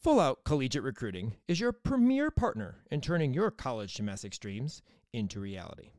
[0.00, 4.80] Full Out Collegiate Recruiting is your premier partner in turning your college gymnastics dreams
[5.12, 5.90] into reality.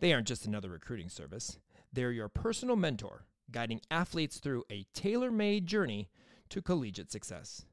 [0.00, 1.58] They aren't just another recruiting service,
[1.92, 6.08] they're your personal mentor, guiding athletes through a tailor made journey
[6.48, 7.66] to collegiate success.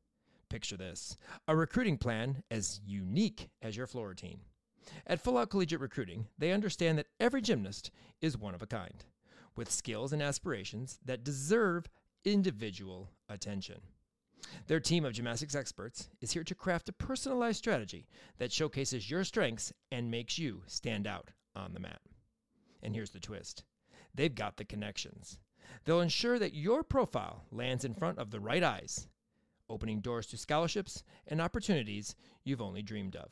[0.49, 1.15] Picture this
[1.47, 4.41] a recruiting plan as unique as your floor routine.
[5.07, 7.89] At Full Out Collegiate Recruiting, they understand that every gymnast
[8.19, 9.05] is one of a kind,
[9.55, 11.87] with skills and aspirations that deserve
[12.25, 13.79] individual attention.
[14.67, 18.07] Their team of gymnastics experts is here to craft a personalized strategy
[18.37, 22.01] that showcases your strengths and makes you stand out on the mat.
[22.81, 23.63] And here's the twist
[24.13, 25.39] they've got the connections.
[25.85, 29.07] They'll ensure that your profile lands in front of the right eyes,
[29.69, 33.31] opening doors to scholarships and opportunities you've only dreamed of.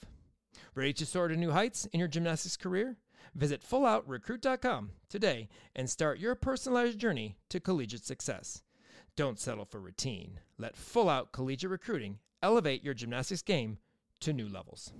[0.75, 2.97] Ready to soar to new heights in your gymnastics career?
[3.35, 8.63] Visit fulloutrecruit.com today and start your personalized journey to collegiate success.
[9.21, 10.39] Don't settle for routine.
[10.57, 13.77] Let Full Out Collegiate Recruiting elevate your gymnastics game
[14.21, 14.93] to new levels.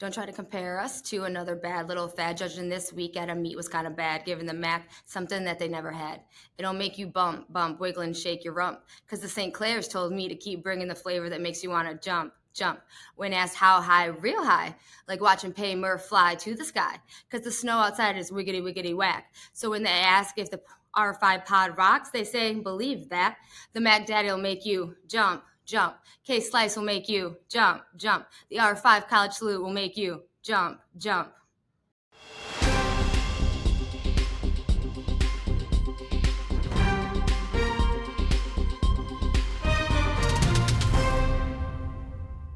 [0.00, 3.34] Don't try to compare us to another bad little fad judging this week at a
[3.36, 6.22] meet was kind of bad, giving the MAC something that they never had.
[6.58, 8.80] It'll make you bump, bump, wiggle, and shake your rump.
[9.06, 9.54] Because the St.
[9.54, 12.80] Clair's told me to keep bringing the flavor that makes you want to jump, jump.
[13.14, 14.74] When asked how high, real high,
[15.06, 16.96] like watching Pay Murph fly to the sky.
[17.30, 19.32] Because the snow outside is wiggity, wiggity, whack.
[19.52, 20.60] So when they ask if the
[20.96, 23.36] R5 pod rocks, they say, believe that.
[23.72, 25.96] The Mac Daddy will make you jump, jump.
[26.24, 28.26] K Slice will make you jump, jump.
[28.50, 31.32] The R5 College Salute will make you jump, jump.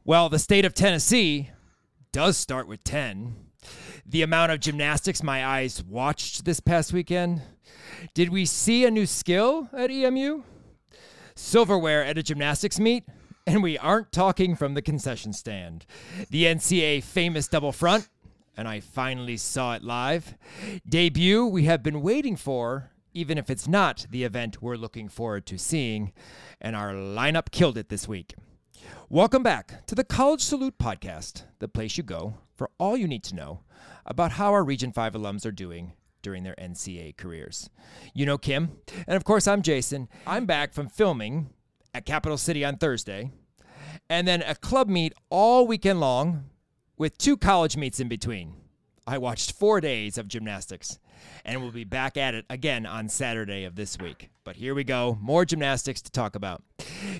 [0.07, 1.51] Well, the state of Tennessee
[2.13, 3.44] does start with 10.
[4.07, 7.41] The amount of gymnastics my eyes watched this past weekend.
[8.13, 10.43] Did we see a new skill at EMU?
[11.35, 13.05] Silverware at a gymnastics meet?
[13.47, 15.87] And we aren't talking from the concession stand.
[16.29, 18.09] The NCAA famous double front,
[18.57, 20.35] and I finally saw it live.
[20.87, 25.47] Debut we have been waiting for, even if it's not the event we're looking forward
[25.47, 26.13] to seeing,
[26.61, 28.35] and our lineup killed it this week.
[29.09, 33.23] Welcome back to the College Salute Podcast, the place you go for all you need
[33.25, 33.61] to know
[34.07, 35.93] about how our Region 5 alums are doing
[36.23, 37.71] during their NCA careers.
[38.15, 40.09] You know Kim, and of course I'm Jason.
[40.27, 41.51] I'm back from filming
[41.93, 43.31] at Capital City on Thursday,
[44.09, 46.45] and then a club meet all weekend long
[46.97, 48.55] with two college meets in between.
[49.07, 50.99] I watched four days of gymnastics,
[51.45, 54.31] and we'll be back at it again on Saturday of this week.
[54.45, 56.63] But here we go, more gymnastics to talk about.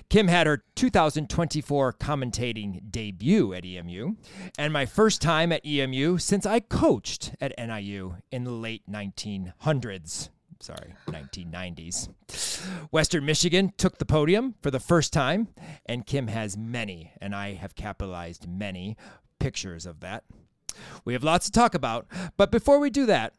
[0.09, 4.15] Kim had her 2024 commentating debut at EMU,
[4.57, 10.29] and my first time at EMU since I coached at NIU in the late 1900s.
[10.59, 12.09] Sorry, 1990s.
[12.89, 15.49] Western Michigan took the podium for the first time,
[15.85, 18.97] and Kim has many, and I have capitalized many
[19.37, 20.23] pictures of that.
[21.03, 23.33] We have lots to talk about, but before we do that,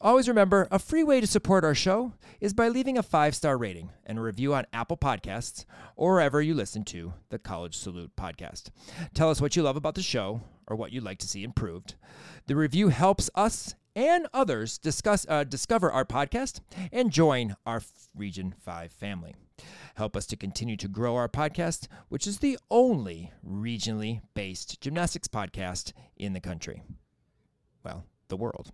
[0.00, 3.56] always remember a free way to support our show is by leaving a five star
[3.56, 5.64] rating and a review on Apple Podcasts
[5.96, 8.70] or wherever you listen to the College Salute podcast.
[9.14, 11.94] Tell us what you love about the show or what you'd like to see improved.
[12.46, 16.60] The review helps us and others discuss uh, discover our podcast
[16.92, 17.82] and join our
[18.14, 19.34] Region 5 family.
[19.96, 25.28] Help us to continue to grow our podcast, which is the only regionally based gymnastics
[25.28, 26.82] podcast in the country.
[27.84, 28.72] Well, the world.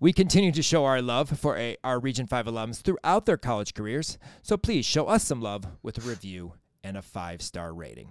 [0.00, 3.74] We continue to show our love for a, our Region 5 alums throughout their college
[3.74, 6.52] careers, so please show us some love with a review
[6.84, 8.10] and a five star rating.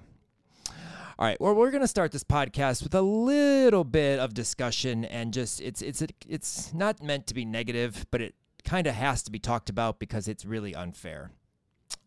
[1.19, 5.03] All right, well, we're going to start this podcast with a little bit of discussion,
[5.05, 9.23] and just it's it's it's not meant to be negative, but it kind of has
[9.23, 11.31] to be talked about because it's really unfair.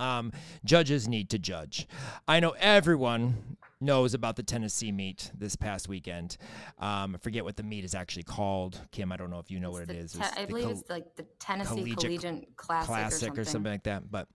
[0.00, 0.32] Um,
[0.64, 1.86] judges need to judge.
[2.26, 6.36] I know everyone knows about the Tennessee meet this past weekend.
[6.78, 8.80] Um, I forget what the meet is actually called.
[8.92, 10.12] Kim, I don't know if you know It's what it is.
[10.12, 13.72] te- I believe it's like the Tennessee Collegiate Collegiate, Classic, classic or something.
[13.72, 14.10] like that.
[14.10, 14.28] But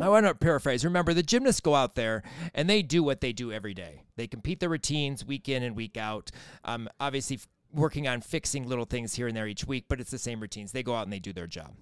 [0.00, 0.84] I want to paraphrase.
[0.84, 2.22] Remember, the gymnasts go out there
[2.54, 4.02] and they do what they do every day.
[4.16, 6.30] They compete their routines week in and week out.
[6.64, 7.38] Um, obviously,
[7.74, 10.72] working on fixing little things here and there each week, but it's the same routines.
[10.72, 11.74] They go out and they do their job.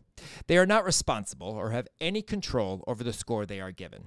[0.46, 4.04] They are not responsible or have any control over the score they are given.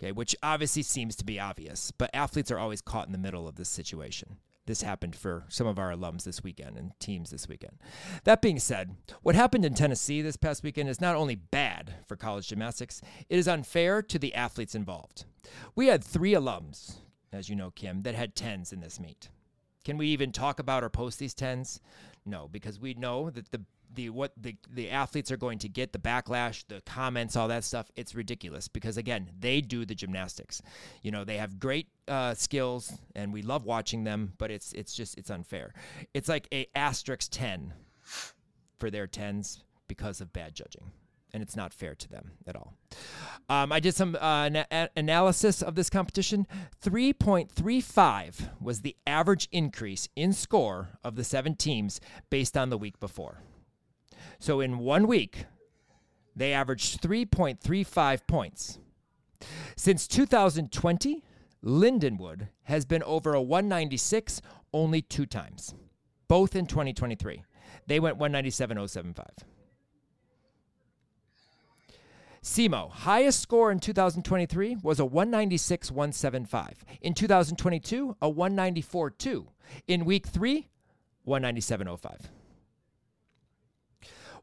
[0.00, 3.46] Okay, which obviously seems to be obvious, but athletes are always caught in the middle
[3.46, 4.38] of this situation.
[4.66, 7.76] This happened for some of our alums this weekend and teams this weekend.
[8.24, 12.16] That being said, what happened in Tennessee this past weekend is not only bad for
[12.16, 15.26] college gymnastics, it is unfair to the athletes involved.
[15.76, 16.96] We had three alums,
[17.30, 19.28] as you know, Kim, that had tens in this meet.
[19.84, 21.80] Can we even talk about or post these tens?
[22.24, 23.60] No, because we know that the
[23.94, 27.64] the what the the athletes are going to get, the backlash, the comments, all that
[27.64, 30.62] stuff, it's ridiculous because again, they do the gymnastics.
[31.02, 34.94] You know, they have great uh, skills and we love watching them, but it's it's
[34.94, 35.74] just it's unfair.
[36.12, 37.74] It's like a asterisk ten
[38.78, 40.90] for their tens because of bad judging
[41.34, 42.74] and it's not fair to them at all.
[43.48, 46.46] Um, I did some uh, na- analysis of this competition.
[46.80, 52.00] 3.35 was the average increase in score of the seven teams
[52.30, 53.42] based on the week before.
[54.38, 55.46] So in one week,
[56.36, 58.78] they averaged 3.35 points.
[59.76, 61.24] Since 2020,
[61.64, 64.40] Lindenwood has been over a 196
[64.72, 65.74] only two times,
[66.28, 67.42] both in 2023.
[67.88, 69.53] They went 197.075.
[72.44, 76.84] SEMO, highest score in 2023 was a 196 175.
[77.00, 79.48] In 2022, a 194 2.
[79.88, 80.68] In week three,
[81.22, 82.30] 197 05.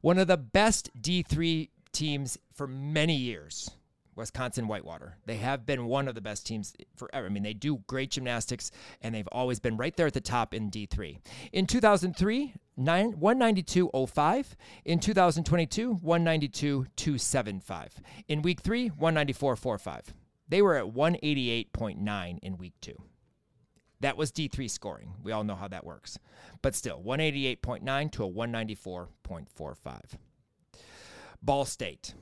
[0.02, 3.70] One of the best D3 teams for many years
[4.16, 5.18] Wisconsin Whitewater.
[5.26, 7.28] They have been one of the best teams forever.
[7.28, 8.72] I mean, they do great gymnastics,
[9.02, 11.20] and they've always been right there at the top in D3.
[11.54, 14.46] In 2003, 192.05.
[14.86, 17.88] In 2022, 192.275.
[18.28, 20.06] In week three, 194.45.
[20.48, 22.96] They were at 188.9 in week two.
[24.00, 25.14] That was D3 scoring.
[25.22, 26.18] We all know how that works.
[26.62, 30.02] But still, 188.9 to a 194.45.
[31.44, 32.14] Ball State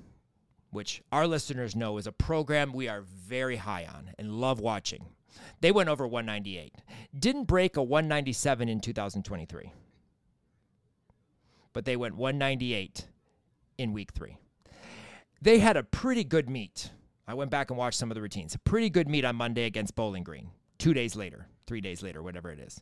[0.71, 5.05] which our listeners know is a program we are very high on and love watching.
[5.61, 6.75] They went over 198.
[7.17, 9.73] Didn't break a 197 in 2023.
[11.73, 13.07] But they went 198
[13.77, 14.37] in week 3.
[15.41, 16.91] They had a pretty good meet.
[17.27, 18.55] I went back and watched some of the routines.
[18.55, 20.49] A pretty good meet on Monday against Bowling Green.
[20.79, 22.81] 2 days later, 3 days later, whatever it is.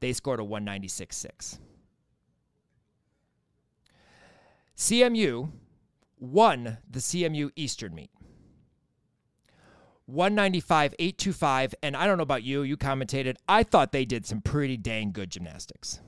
[0.00, 1.58] They scored a 196.6.
[4.76, 5.50] CMU
[6.18, 8.10] won the CMU Eastern meet.
[10.04, 11.74] 195, 825.
[11.82, 13.36] And I don't know about you, you commentated.
[13.48, 16.00] I thought they did some pretty dang good gymnastics.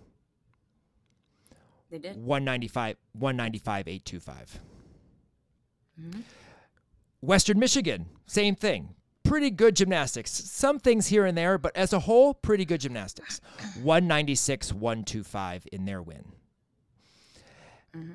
[1.90, 2.16] They did.
[2.16, 4.60] 195, 195, 825.
[6.00, 6.20] Mm-hmm.
[7.20, 8.94] Western Michigan, same thing.
[9.24, 10.30] Pretty good gymnastics.
[10.30, 13.40] Some things here and there, but as a whole, pretty good gymnastics.
[13.82, 16.24] 196, 125 in their win.
[17.96, 18.14] Mm-hmm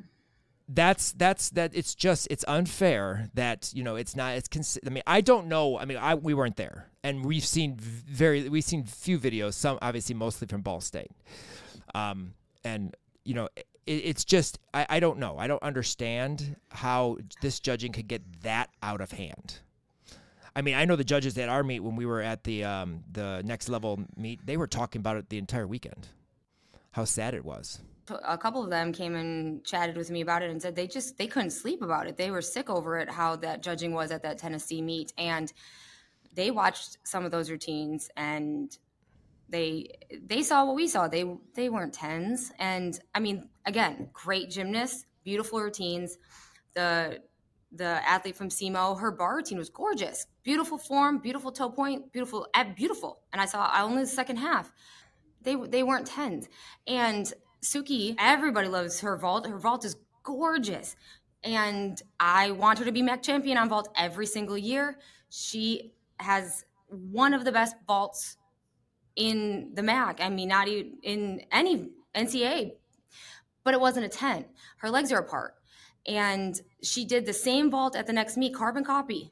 [0.70, 4.90] that's that's that it's just it's unfair that you know it's not it's cons- i
[4.90, 8.64] mean i don't know i mean i we weren't there and we've seen very we've
[8.64, 11.12] seen few videos some obviously mostly from ball state
[11.94, 12.34] um
[12.64, 17.60] and you know it, it's just I, I don't know i don't understand how this
[17.60, 19.60] judging could get that out of hand
[20.56, 23.04] I mean, I know the judges at our meet when we were at the um,
[23.12, 26.10] the next level meet, they were talking about it the entire weekend.
[26.92, 30.50] How sad it was a couple of them came and chatted with me about it
[30.50, 32.18] and said they just they couldn't sleep about it.
[32.18, 35.52] They were sick over it how that judging was at that Tennessee meet and
[36.36, 38.78] they watched some of those routines and
[39.54, 39.88] they
[40.20, 41.08] they saw what we saw.
[41.08, 46.18] They they weren't tens and I mean again, great gymnasts, beautiful routines.
[46.74, 47.22] The
[47.72, 50.26] the athlete from SEMO, her bar routine was gorgeous.
[50.44, 53.20] Beautiful form, beautiful toe point, beautiful eh, beautiful.
[53.32, 54.74] And I saw only the second half.
[55.44, 56.50] They they weren't tens.
[56.88, 57.32] And
[57.64, 59.46] Suki, everybody loves her vault.
[59.48, 60.96] Her vault is gorgeous.
[61.44, 64.98] And I want her to be MAC champion on vault every single year.
[65.30, 68.38] She has one of the best vaults
[69.15, 70.20] in the MAC.
[70.22, 72.74] I mean, not even in any NCA,
[73.63, 74.46] but it wasn't a 10.
[74.77, 75.55] Her legs are apart.
[76.05, 79.32] And she did the same vault at the next meet, carbon copy.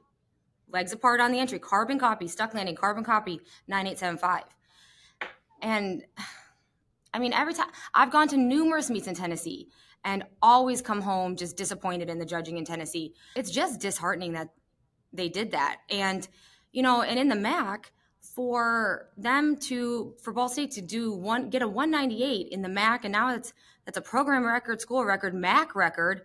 [0.69, 4.43] Legs apart on the entry, carbon copy, stuck landing, carbon copy, 9875.
[5.61, 6.03] And
[7.13, 9.67] I mean, every time I've gone to numerous meets in Tennessee
[10.05, 13.13] and always come home just disappointed in the judging in Tennessee.
[13.35, 14.49] It's just disheartening that
[15.11, 15.79] they did that.
[15.89, 16.27] And,
[16.71, 17.91] you know, and in the MAC,
[18.35, 23.05] for them to for Ball State to do one get a 198 in the MAC
[23.05, 23.53] and now it's
[23.85, 26.21] that's a program record, school record, MAC record.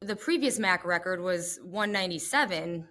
[0.00, 2.86] The previous MAC record was 197,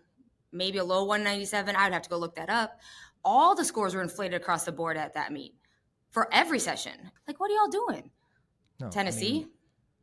[0.52, 1.76] maybe a low 197.
[1.76, 2.80] I would have to go look that up.
[3.24, 5.56] All the scores were inflated across the board at that meet
[6.10, 6.94] for every session.
[7.28, 8.10] Like, what are y'all doing?
[8.80, 9.48] No, Tennessee?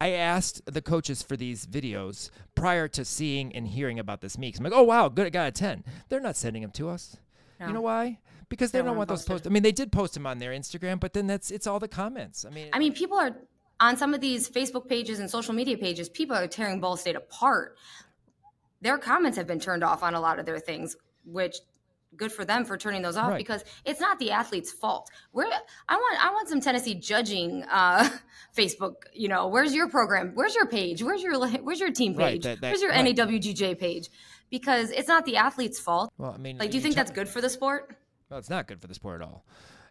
[0.00, 4.20] I, mean, I asked the coaches for these videos prior to seeing and hearing about
[4.20, 4.58] this meet.
[4.58, 5.84] I'm like, oh, wow, good, I got a 10.
[6.08, 7.16] They're not sending them to us.
[7.60, 7.66] No.
[7.66, 8.18] You know why?
[8.54, 9.46] Because they, they don't want those posts.
[9.46, 11.88] I mean, they did post them on their Instagram, but then that's it's all the
[11.88, 12.44] comments.
[12.44, 13.36] I mean, I mean, people are
[13.80, 16.08] on some of these Facebook pages and social media pages.
[16.08, 17.76] People are tearing Ball State apart.
[18.80, 21.56] Their comments have been turned off on a lot of their things, which
[22.16, 23.38] good for them for turning those off Right.
[23.38, 25.10] because it's not the athlete's fault.
[25.32, 25.48] Where
[25.88, 28.08] I want I want some Tennessee judging uh,
[28.56, 28.94] Facebook.
[29.12, 30.32] You know, where's your program?
[30.34, 31.02] Where's your page?
[31.02, 32.42] Where's your where's your team Right, page?
[32.44, 33.16] that- that- where's your right.
[33.16, 34.08] NAWGJ page?
[34.50, 36.12] Because it's not the athlete's fault.
[36.18, 37.96] Well, I mean, Like, do you think try- that's good for the sport?
[38.34, 39.44] Well, it's not good for the sport at all.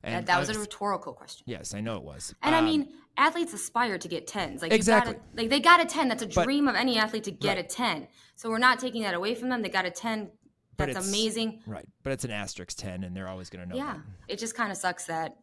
[0.04, 1.46] And That, was a rhetorical question.
[1.48, 2.36] yes, I know it was.
[2.42, 4.62] And I Um, mean, athletes aspire to get tens.
[4.62, 5.14] Like Exactly.
[5.14, 6.10] Gotta, like they got a ten.
[6.10, 7.64] That's a But- dream of any athlete to get Right.
[7.66, 8.10] a ten.
[8.36, 9.62] So we're not taking that away from them.
[9.62, 10.30] They got a ten.
[10.76, 11.64] That's amazing.
[11.66, 13.78] right, but it's an asterisk ten, and they're always going to know.
[13.78, 13.94] Yeah.
[13.94, 14.02] that.
[14.34, 15.38] It just kind of sucks that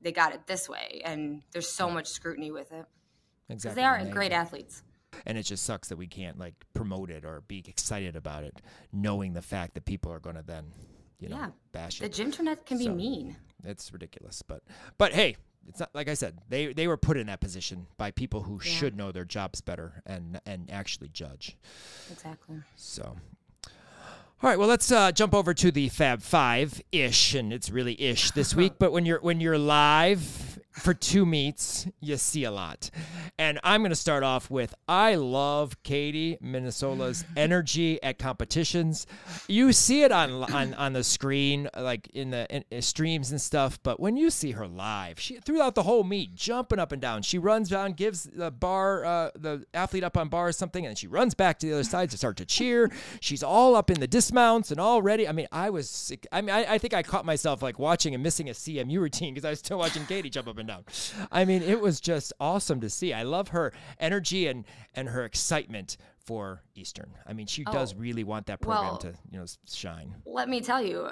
[0.00, 2.86] they got it this way, and there's so much scrutiny with it
[3.46, 3.82] because exactly.
[3.82, 4.82] they are great athletes.
[5.26, 8.60] and it just sucks that we can't like promote it or be excited about it,
[8.92, 10.72] knowing the fact that people are going to then,
[11.20, 11.50] you know, Yeah.
[11.72, 12.12] bash The it.
[12.12, 13.36] gym internet can be So- mean.
[13.64, 14.62] It's ridiculous, but
[14.98, 16.38] but hey, it's not like I said.
[16.50, 18.70] They they were put in that position by people who Yeah.
[18.72, 21.56] should know their jobs better and and actually judge.
[22.12, 22.60] Exactly.
[22.76, 23.16] So,
[23.66, 27.98] all right, well, let's uh, jump over to the Fab Five ish, and it's really
[28.00, 28.74] ish this week.
[28.78, 30.43] But when you're when you're live
[30.74, 32.90] for two meets, you see a lot.
[33.38, 39.06] And I'm going to start off with I love Katie Minasola's energy at competitions.
[39.48, 43.40] You see it on on on the screen, like in the in, in streams and
[43.40, 43.78] stuff.
[43.82, 47.22] But when you see her live, she throughout the whole meet, jumping up and down.
[47.22, 50.90] She runs down, gives the bar uh, the athlete up on bar or something, and
[50.90, 52.90] then she runs back to the other side to start to cheer.
[53.20, 55.28] She's all up in the dismounts and all ready.
[55.28, 56.26] I mean, I was sick.
[56.32, 59.34] I mean, I, I think I caught myself like watching and missing a CMU routine
[59.34, 60.84] because I was still watching Katie jump up and down.
[61.30, 63.12] I mean, it was just awesome to see.
[63.12, 67.10] I love her energy and and her excitement for Eastern.
[67.26, 70.14] I mean, she does Oh, really want that program well- to you know shine.
[70.24, 71.10] Let me tell you,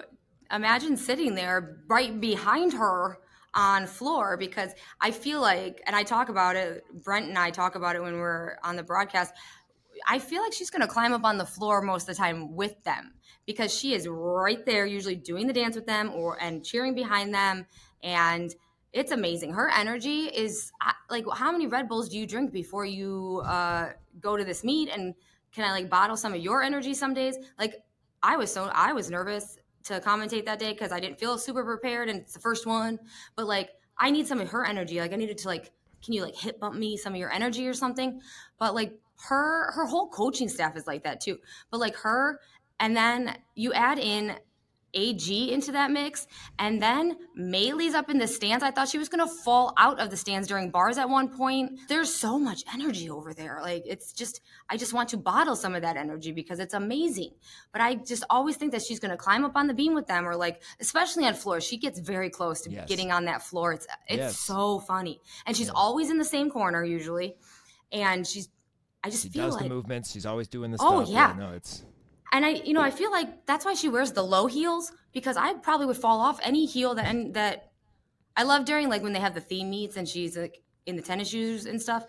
[0.51, 3.19] imagine sitting there right behind her
[3.55, 7.75] on floor because I feel like, and I talk about it, Brent and I talk
[7.75, 9.35] about it when we're on the broadcast.
[10.09, 12.57] I feel like she's going to climb up on the floor most of the time
[12.57, 13.13] with them
[13.47, 17.35] because she is right there, usually doing the dance with them or and cheering behind
[17.35, 17.67] them,
[18.03, 18.55] and
[18.93, 19.53] it's amazing.
[19.55, 20.71] Her energy is
[21.09, 24.91] like, how many Red Bulls do you drink before you uh, go to this meet?
[24.91, 25.15] And
[25.55, 27.37] can I like bottle some of your energy some days?
[27.59, 27.83] Like,
[28.23, 31.65] I was so I was nervous to commentate that day because I didn't feel super
[31.65, 32.99] prepared, and it's the first one.
[33.35, 35.01] But like, I need some of her energy.
[35.01, 35.73] Like, I needed to like,
[36.05, 38.21] can you like hip bump me some of your energy or something?
[38.59, 41.39] But like her her whole coaching staff is like that too.
[41.71, 42.41] But like her,
[42.79, 44.37] and then you add in
[44.95, 46.27] AG into that mix,
[46.59, 48.63] and then Maylee's up in the stands.
[48.63, 51.81] I thought she was gonna fall out of the stands during bars at one point.
[51.89, 53.59] There's so much energy over there.
[53.63, 57.31] Like it's just, I just want to bottle some of that energy because it's amazing.
[57.73, 60.27] But I just always think that she's gonna climb up on the beam with them,
[60.29, 62.89] or like, especially on floor, she gets very close to Yes.
[62.89, 63.73] getting on that floor.
[63.73, 64.39] It's it's Yes.
[64.39, 65.73] so funny, and she's Yeah.
[65.75, 67.37] always in the same corner usually,
[67.91, 68.49] and she's.
[69.05, 70.13] I just She feel does like the movements.
[70.13, 71.13] She's always doing the Oh, stuff.
[71.13, 71.35] yeah.
[71.37, 71.83] no, it's
[72.33, 75.37] and I, you know, I feel like that's why she wears the low heels because
[75.37, 77.73] I probably would fall off any heel that and that
[78.37, 81.03] I love during like when they have the theme meets and she's like in the
[81.03, 82.07] tennis shoes and stuff.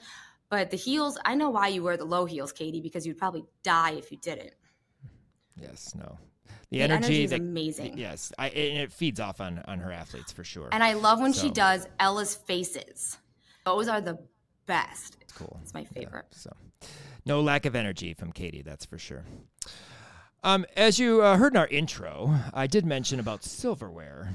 [0.50, 3.44] But the heels, I know why you wear the low heels, Katie, because you'd probably
[3.64, 4.54] die if you didn't.
[5.60, 6.18] yes, no.
[6.70, 7.98] The, The energy, energy is that- amazing.
[7.98, 10.70] Yes, I, and it feeds off on on her athletes for sure.
[10.72, 13.18] And I love when she does Ella's faces.
[13.66, 14.18] Those are the
[14.66, 15.18] best.
[15.22, 15.60] it's cool.
[15.62, 16.26] It's my favorite.
[16.32, 16.52] So,
[17.26, 19.24] no lack of energy from Katie, that's for sure.
[20.44, 24.34] Um, as you uh, heard in our intro, I did mention about silverware,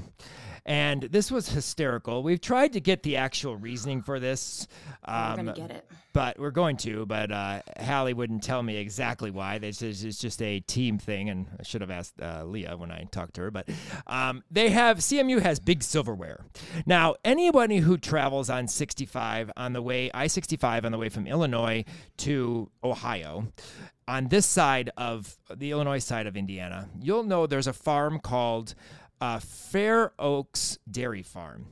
[0.68, 2.22] and this was hysterical.
[2.22, 4.68] We've tried to get the actual reasoning for this,
[5.08, 5.90] We're um, gonna get it.
[6.12, 7.06] but we're going to.
[7.06, 9.56] But uh, Hallie wouldn't tell me exactly why.
[9.56, 12.92] This is it's just a team thing, and I should have asked uh, Leah when
[12.92, 13.50] I talked to her.
[13.50, 13.70] But
[14.06, 16.44] um, they have CMU has big silverware.
[16.84, 21.86] Now, anybody who travels on 65 on the way I-65 on the way from Illinois
[22.18, 23.48] to Ohio.
[24.06, 28.74] On this side of the Illinois side of Indiana, you'll know there's a farm called
[29.20, 31.66] uh, Fair Oaks Dairy Farm.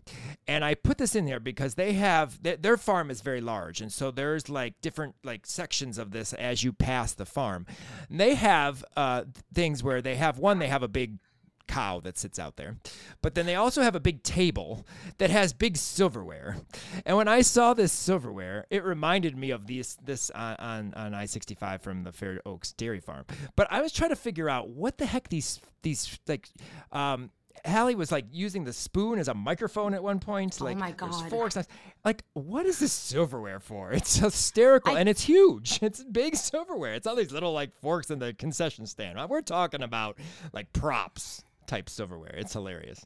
[0.46, 3.80] And I put this in there because they have th- their farm is very large,
[3.80, 7.66] and so there's like different like sections of this as you pass the farm.
[8.08, 11.18] And they have uh, things where they have one, they have a big
[11.66, 12.76] cow that sits out there.
[13.22, 14.86] But then they also have a big table
[15.18, 16.56] that has big silverware.
[17.04, 21.14] And when I saw this silverware, it reminded me of these this on on, on
[21.14, 23.24] I-65 from the Fair Oaks Dairy Farm.
[23.54, 26.48] But I was trying to figure out what the heck these these like
[26.92, 27.30] um
[27.64, 30.60] Hallie was like using the spoon as a microphone at one point.
[30.60, 31.30] Like my God.
[31.30, 31.56] forks.
[32.04, 33.92] Like, what is this silverware for?
[33.92, 35.80] It's hysterical and it's huge.
[35.86, 36.94] It's big silverware.
[36.94, 39.18] It's all these little like forks in the concession stand.
[39.28, 40.18] We're talking about
[40.52, 42.34] like props type silverware.
[42.36, 43.04] It's hilarious.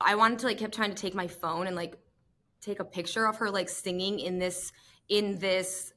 [0.00, 1.96] I wanted to like kept trying to take my phone and like
[2.60, 4.72] take a picture of her like singing in this
[5.08, 5.92] in this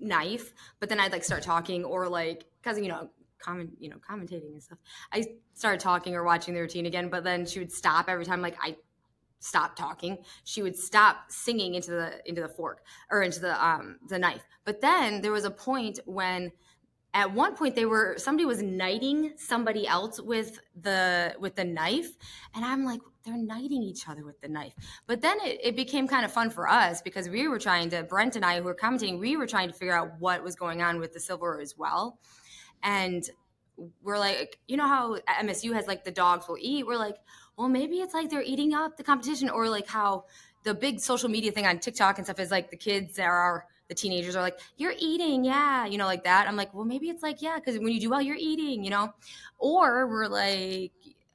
[0.00, 3.96] knife, but then I'd like start talking or like because you know comment, you know,
[3.96, 4.78] commentating and stuff.
[5.12, 8.40] I started talking or watching the routine again, but then she would stop every time.
[8.40, 8.76] Like I
[9.44, 13.98] stop talking she would stop singing into the into the fork or into the um
[14.08, 16.50] the knife but then there was a point when
[17.14, 22.10] at one point they were somebody was knighting somebody else with the with the knife
[22.54, 24.74] and i'm like they're knighting each other with the knife.
[25.06, 28.02] But then it, it became kind of fun for us because we were trying to
[28.02, 30.82] brent and i who were commenting we were trying to figure out what was going
[30.82, 32.18] on with the silver as well.
[32.82, 33.28] And
[34.02, 36.86] we're like you know how msu has like the dogs will eat?
[36.86, 37.16] We're like
[37.56, 40.24] well, maybe it's like they're eating up the competition, or like how
[40.64, 43.94] the big social media thing on TikTok and stuff is like the kids are the
[43.94, 46.48] teenagers are like, you're eating, yeah, you know, like that.
[46.48, 48.90] I'm like, well, maybe it's like, yeah, because when you do well, you're eating, you
[48.90, 49.12] know,
[49.58, 50.92] or we're like,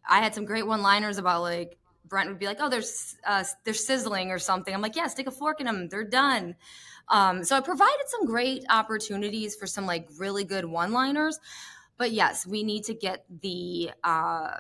[0.07, 3.43] I had some great one liners about like, Brent would be like, oh, there's uh,
[3.63, 4.73] they're sizzling or something.
[4.73, 5.87] I'm like, yeah, stick a fork in them.
[5.89, 6.55] They're done.
[7.07, 11.39] Um, so I provided some great opportunities for some like really good one liners.
[11.97, 14.51] But yes, we need to get the uh,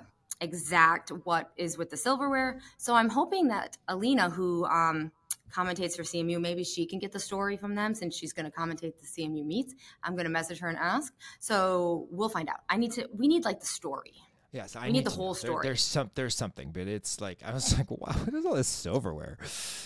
[0.41, 2.59] exact what is with the silverware.
[2.77, 5.11] So I'm hoping that Alina, who um,
[5.53, 8.51] commentates for CMU, maybe she can get the story from them since she's going to
[8.51, 9.73] commentate the CMU meets.
[10.03, 11.13] I'm going to message her and ask.
[11.39, 12.59] So we'll find out.
[12.69, 13.07] I need to.
[13.13, 14.13] We need like the story.
[14.51, 15.61] Yes, I we need, need the whole story.
[15.61, 18.55] There, there's some, there's something, but it's like I was like, wow, what is all
[18.55, 19.37] this silverware?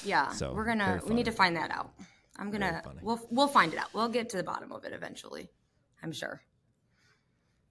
[0.05, 1.91] Yeah, so we're gonna, we need to find that out.
[2.37, 3.93] I'm gonna, we'll, we'll find it out.
[3.93, 5.49] We'll get to the bottom of it eventually.
[6.01, 6.41] I'm sure.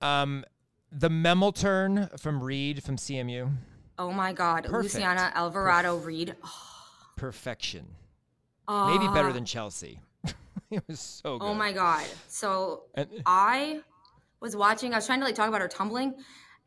[0.00, 0.44] Um,
[0.90, 3.50] the Memmel turn from Reed from CMU.
[3.98, 4.94] Oh my God, Perfect.
[4.94, 6.36] Luciana Alvarado Reed.
[6.44, 6.71] Oh.
[7.16, 7.86] Perfection.
[8.68, 9.98] Uh, Maybe better than Chellsie.
[10.70, 11.44] it was so good.
[11.44, 12.04] Oh my God.
[12.28, 13.80] So and, I
[14.40, 16.14] was watching, I was trying to like talk about her tumbling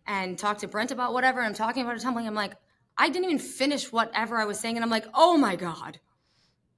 [0.07, 1.39] and talk to Brent about whatever.
[1.39, 2.27] And I'm talking about her tumbling.
[2.27, 2.53] I'm like,
[2.97, 4.75] I didn't even finish whatever I was saying.
[4.77, 5.99] And I'm like, oh my God,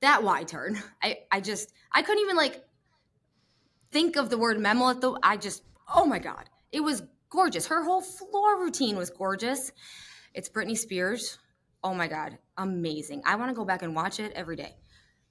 [0.01, 0.81] that Y turn.
[1.01, 2.63] I, I just, I couldn't even like
[3.91, 6.49] think of the word Memmel at the, I just, oh my God.
[6.71, 7.67] It was gorgeous.
[7.67, 9.71] Her whole floor routine was gorgeous.
[10.33, 11.39] It's Britney Spears.
[11.83, 13.21] Oh my God, amazing.
[13.25, 14.75] I want to go back and watch it every day.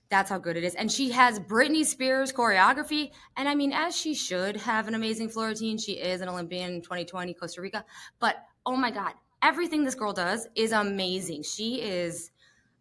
[0.08, 0.74] That's how good it is.
[0.76, 3.10] And she has Britney Spears choreography.
[3.36, 6.74] And I mean, as she should have an amazing floor routine, she is an Olympian
[6.74, 7.84] in 2020 Costa Rica.
[8.20, 11.42] But oh my God, everything this girl does is amazing.
[11.42, 12.30] She is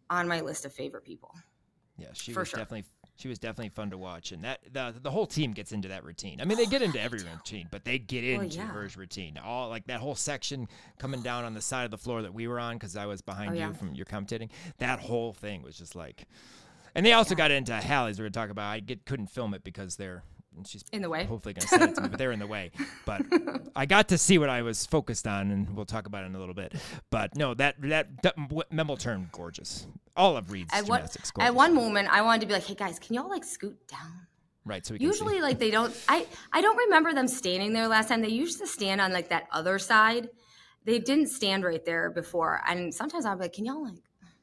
[0.08, 1.32] on my list of favorite people.
[1.98, 2.58] Yeah, she was sure.
[2.58, 2.84] definitely
[3.16, 6.04] she was definitely fun to watch, and that the the whole team gets into that
[6.04, 6.40] routine.
[6.40, 8.66] I mean, they get into every routine, but they get into yeah.
[8.66, 9.38] her routine.
[9.42, 12.46] All like that whole section coming down on the side of the floor that we
[12.46, 13.72] were on because I was behind oh, you yeah.
[13.72, 14.50] from your commentating.
[14.78, 16.26] That whole thing was just like,
[16.94, 17.38] and they also yeah.
[17.38, 18.18] got into Hallie's.
[18.18, 18.70] We're gonna talk about.
[18.70, 20.22] I get couldn't film it because they're
[20.56, 21.24] and she's in the way.
[21.24, 22.70] Hopefully going to send it to me, but they're in the way.
[23.04, 23.22] But
[23.76, 26.34] I got to see what I was focused on, and we'll talk about it in
[26.34, 26.74] a little bit.
[27.10, 29.86] But no, that that, that Memmel turned gorgeous.
[30.16, 31.30] All of Reed's at gymnastics.
[31.34, 33.76] What, at one moment, I wanted to be like, "Hey guys, can y'all like scoot
[33.88, 34.26] down?"
[34.64, 34.84] Right.
[34.84, 35.94] So usually, like they don't.
[36.08, 38.22] I I don't remember them standing there last time.
[38.22, 40.28] They used to stand on like that other side.
[40.84, 43.94] They didn't stand right there before, and sometimes I'll be like, "Can y'all like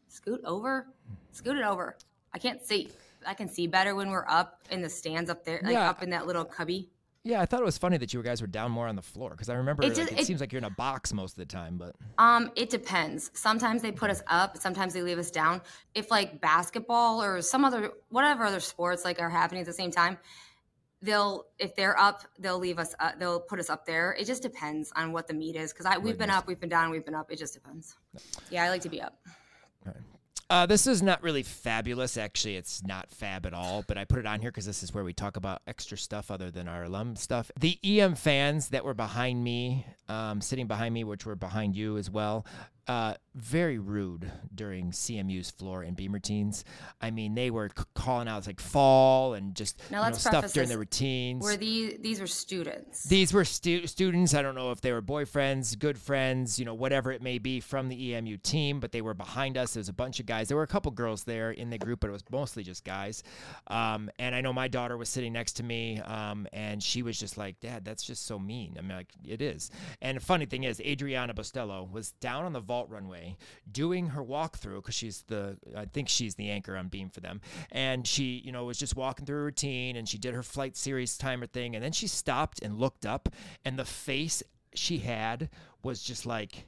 [0.07, 0.87] scoot over?
[1.31, 1.97] Scoot it over."
[2.33, 2.89] I can't see.
[3.25, 5.89] I can see better when we're up in the stands up there, like yeah.
[5.89, 6.89] up in that little cubby.
[7.25, 9.29] Yeah, I thought it was funny that you guys were down more on the floor
[9.29, 11.31] because I remember it, just, like, it, it, seems like you're in a box most
[11.31, 13.31] of the time, but um, it depends.
[13.33, 15.61] Sometimes they put us up, sometimes they leave us down.
[15.95, 19.89] If like basketball or some other whatever other sports like are happening at the same
[19.89, 20.17] time,
[21.01, 22.93] they'll if they're up, they'll leave us.
[22.99, 24.13] Uh, they'll put us up there.
[24.19, 26.69] It just depends on what the meet is because I we've been up, we've been
[26.69, 27.31] down, we've been up.
[27.31, 27.95] It just depends.
[28.49, 29.17] Yeah, I like to be up.
[30.49, 32.17] Uh, this is not really fabulous.
[32.17, 34.93] Actually, it's not fab at all, but I put it on here because this is
[34.93, 37.49] where we talk about extra stuff other than our alum stuff.
[37.59, 41.97] The EM fans that were behind me, um, sitting behind me, which were behind you
[41.97, 42.45] as well,
[42.87, 46.65] uh, very rude during CMU's floor and beam routines.
[47.01, 50.53] I mean, they were c- calling out like fall and just now, you know, stuff
[50.53, 51.43] during the routines.
[51.43, 53.03] Were these these were students?
[53.05, 54.33] These were stu- students.
[54.33, 57.59] I don't know if they were boyfriends, good friends, you know, whatever it may be
[57.61, 59.73] from the EMU team, but they were behind us.
[59.73, 60.49] There was a bunch of guys.
[60.49, 63.23] There were a couple girls there in the group, but it was mostly just guys.
[63.67, 67.17] Um, and I know my daughter was sitting next to me, um, and she was
[67.17, 69.71] just like, "Dad, that's just so mean." I'm like it is.
[70.01, 73.37] And the funny thing is, Adriana Bostello was down on the vault runway
[73.71, 77.39] doing her walkthrough because she's the I think she's the anchor on Beam for them,
[77.71, 80.75] and she you know was just walking through her routine and she did her flight
[80.75, 83.29] series timer thing, and then she stopped and looked up,
[83.63, 84.41] and the face
[84.73, 85.49] she had
[85.83, 86.65] was just like,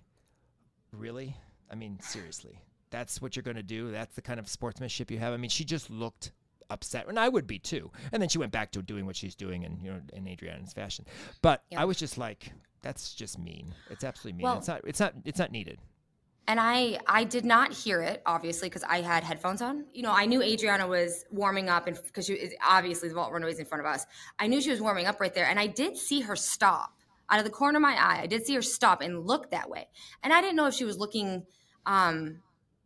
[0.92, 1.38] really?
[1.72, 3.92] I mean, seriously, that's what you're going to do?
[3.92, 5.34] That's the kind of sportsmanship you have?
[5.34, 6.32] I mean, she just looked
[6.70, 7.92] upset, and I would be too.
[8.12, 10.74] And then she went back to doing what she's doing, in you know, in Adriana's
[10.74, 11.06] fashion.
[11.42, 11.82] But yeah.
[11.82, 13.74] I was just like, that's just mean.
[13.90, 14.44] It's absolutely mean.
[14.44, 14.82] Well, it's not.
[14.86, 15.14] It's not.
[15.26, 15.80] It's not needed
[16.48, 19.86] and I I did not hear it obviously because I had headphones on.
[19.94, 23.56] You know, I knew Adriana was warming up, and because she obviously the vault runway
[23.58, 24.06] in front of us,
[24.40, 26.96] I knew she was warming up right there, and I did see her stop
[27.30, 29.70] out of the corner of my eye, I did see her stop and look that
[29.70, 29.88] way.
[30.24, 31.46] And I didn't know if she was looking
[31.86, 32.42] um,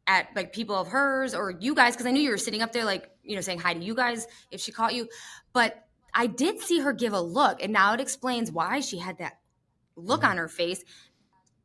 [0.08, 2.72] at like people of hers or you guys, because I knew you were sitting up
[2.72, 5.08] there, like, you know, saying hi to you guys if she caught you.
[5.54, 7.62] But I did see her give a look.
[7.62, 9.40] And now it explains why she had that
[9.96, 10.84] look on her face.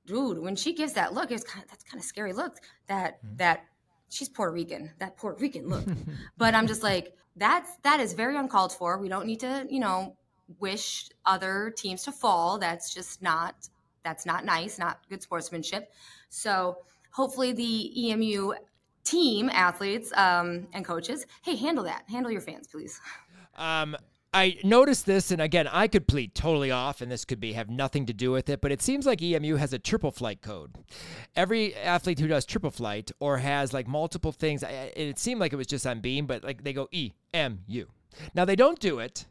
[0.07, 2.59] Dude, when she gives that look, it's kind of that's kind of scary look.
[2.87, 3.65] That that
[4.11, 5.85] she's Puerto Rican, that Puerto Rican look.
[6.37, 8.99] but I'm just like, that's that is very uncalled for.
[8.99, 10.17] We don't need to, you know,
[10.61, 12.59] wish other teams to fall.
[12.59, 13.69] That's just not
[14.03, 15.91] that's not nice, not good sportsmanship.
[16.29, 16.79] So
[17.11, 18.53] hopefully the EMU
[19.05, 22.05] team, athletes, um, and coaches, hey, handle that.
[22.09, 23.01] Handle your fans, please.
[23.57, 23.97] Um,
[24.35, 27.71] I noticed this, and again, I could plead totally off, and this could be have
[27.71, 30.77] nothing to do with it, but it seems like EMU has a triple flight code.
[31.37, 35.57] Every athlete who does triple flight or has like multiple things, it seemed like it
[35.57, 37.87] was just on beam, but like they go E M U.
[38.35, 39.27] Now they don't do it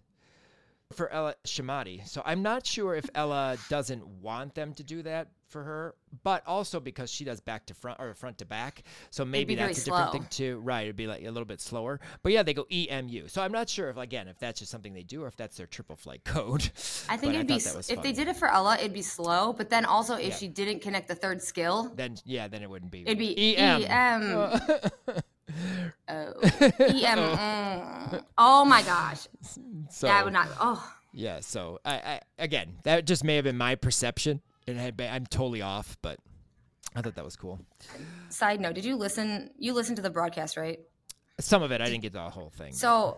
[0.94, 2.08] for Ella Shamati.
[2.08, 6.42] So I'm not sure if Ella doesn't want them to do that for her, but
[6.48, 8.82] also because she does back to front or front to back.
[9.12, 9.98] So maybe that's a slow.
[9.98, 10.60] different thing too.
[10.64, 10.84] Right.
[10.84, 12.00] It'd be like a little bit slower.
[12.24, 13.28] But yeah, they go EMU.
[13.28, 15.56] So I'm not sure if again if that's just something they do or if that's
[15.58, 16.64] their triple flight code.
[17.08, 19.04] I think But it'd be that was if they did it for Ella, it'd be
[19.04, 19.54] slow.
[19.54, 20.36] But then also if Yeah.
[20.38, 23.02] she didn't connect the third skill, Then yeah, then it wouldn't be.
[23.04, 23.84] it'd be EM.
[23.84, 24.60] EM.
[26.10, 26.34] Oh,
[26.80, 28.24] EM.
[28.38, 29.28] Oh my gosh,
[29.90, 30.48] So that would not.
[30.60, 31.40] Oh, yeah.
[31.42, 34.42] So I, I again that just may have been my perception.
[34.66, 36.20] It had I'm totally off, but
[36.96, 37.60] I thought that was cool.
[38.30, 39.52] side note, did you listen?
[39.58, 40.80] You listened to the broadcast, right?
[41.40, 42.74] Some of it I didn't get the whole thing.
[42.74, 43.18] So,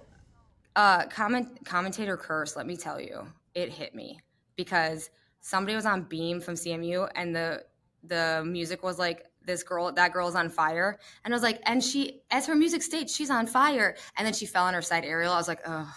[0.75, 2.55] uh, comment commentator curse.
[2.55, 4.19] Let me tell you, it hit me
[4.55, 5.09] because
[5.41, 7.63] somebody was on Beam from CMU, and the
[8.03, 11.83] the music was like this girl, that girl's on fire, and I was like, and
[11.83, 15.05] she, as her music states, she's on fire, and then she fell on her side
[15.05, 15.33] aerial.
[15.33, 15.93] I was like, oh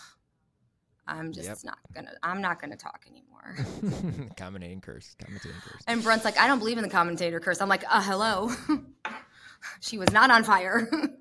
[1.06, 1.58] I'm just Yep.
[1.64, 3.56] not gonna, I'm not gonna talk anymore.
[4.36, 5.16] Commentating curse.
[5.18, 5.82] Commentating curse.
[5.86, 7.62] and Brent's like, I don't believe in the commentator curse.
[7.62, 8.50] I'm like, uh, hello.
[9.80, 10.88] she was not on fire.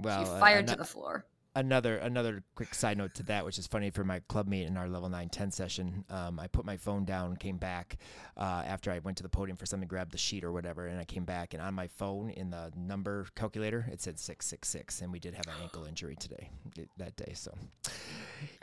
[0.00, 1.26] Well, she uh, fired to the floor.
[1.58, 4.76] Another another quick side note to that, which is funny for my club meet in
[4.76, 6.04] our level 9 10 session.
[6.08, 7.98] Um, I put my phone down, came back
[8.36, 10.98] uh, after I went to the podium for something, grabbed the sheet or whatever, and
[10.98, 14.68] I came back and on my phone in the number calculator it said six six
[14.68, 16.50] six, and we did have an ankle injury today
[16.96, 17.32] that day.
[17.34, 17.52] So,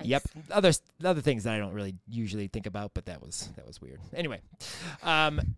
[0.04, 0.72] yep, other
[1.04, 4.00] other things that I don't really usually think about, but that was that was weird.
[4.14, 4.42] Anyway,
[5.04, 5.56] um,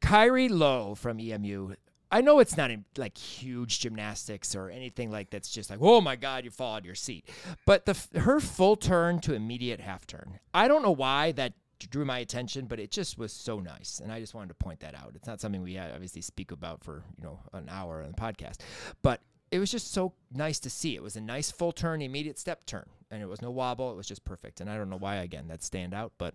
[0.00, 1.74] Kyrie Lowe from EMU.
[2.10, 6.00] I know it's not in, like huge gymnastics or anything like that's just like, oh
[6.00, 7.28] my God, you fall out of your seat.
[7.66, 10.40] But the her full turn to immediate half turn.
[10.52, 14.12] I don't know why that drew my attention, but it just was so nice, and
[14.12, 15.12] I just wanted to point that out.
[15.14, 18.16] It's not something we uh, obviously speak about for you know an hour on the
[18.16, 18.58] podcast,
[19.02, 19.20] but
[19.50, 20.94] it was just so nice to see.
[20.94, 23.90] It was a nice full turn, immediate step turn, and it was no wobble.
[23.92, 26.34] It was just perfect, and I don't know why again that stand out, but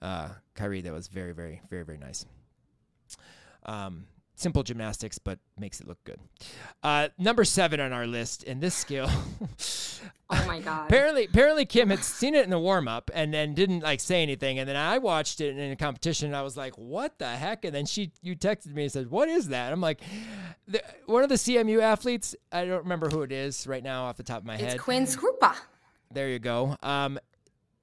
[0.00, 2.24] uh, Kyrie, that was very, very, very, very nice.
[3.64, 4.06] Um,
[4.36, 6.20] simple gymnastics, but makes it look good.
[6.82, 9.10] Uh, number seven on our list, and this skill.
[10.28, 10.86] Oh my god.
[10.86, 14.24] apparently, apparently Kim had seen it in the warm up and then didn't like say
[14.24, 16.26] anything, and then I watched it in a competition.
[16.26, 19.08] And I was like, "What the heck?" And then she, you texted me and said,
[19.08, 20.00] "What is that?" I'm like,
[20.66, 22.34] the, "One of the CMU athletes.
[22.50, 24.74] I don't remember who it is right now off the top of my It's head.
[24.74, 25.54] It's Quinn Scrupa.
[26.10, 26.76] There you go.
[26.82, 27.20] Um,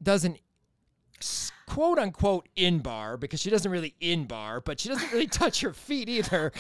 [0.02, 0.38] doesn't
[1.68, 5.62] quote unquote in bar because she doesn't really in bar, but she doesn't really touch
[5.62, 6.52] her feet either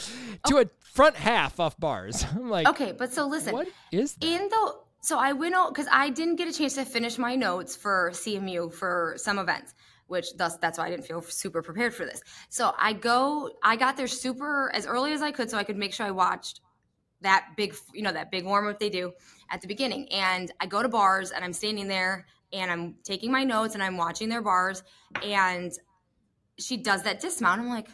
[0.48, 2.26] to a front half off bars.
[2.36, 3.54] I'm like, Okay, but so listen.
[3.54, 4.26] what is that?
[4.26, 7.36] In the so I went out because I didn't get a chance to finish my
[7.36, 9.74] notes for CMU for some events,
[10.08, 12.22] which thus that's why I didn't feel super prepared for this.
[12.48, 15.76] So I go, I got there super as early as I could so I could
[15.76, 16.62] make sure I watched
[17.20, 19.12] that big, you know, that big warm up they do
[19.52, 20.08] at the beginning.
[20.10, 23.84] And I go to bars and I'm standing there and I'm taking my notes and
[23.84, 24.84] I'm watching their bars
[25.24, 25.72] and
[26.58, 27.62] she does that dismount.
[27.62, 27.88] I'm like,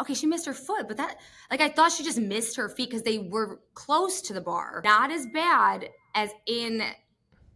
[0.00, 1.16] okay, she missed her foot, but that
[1.50, 4.80] like I thought she just missed her feet because they were close to the bar.
[4.84, 6.82] Not as bad as in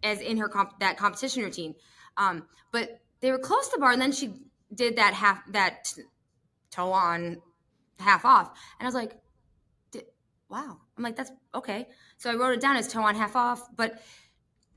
[0.02, 1.74] as in her comp- that competition routine,
[2.16, 4.34] um, but they were close to the bar, and then she
[4.74, 6.02] did that half that t-
[6.70, 7.40] toe on,
[7.98, 9.18] half off, and I was like,
[10.54, 10.78] wow.
[10.96, 11.88] I'm like, that's okay.
[12.16, 14.00] So I wrote it down as toe on, half off, but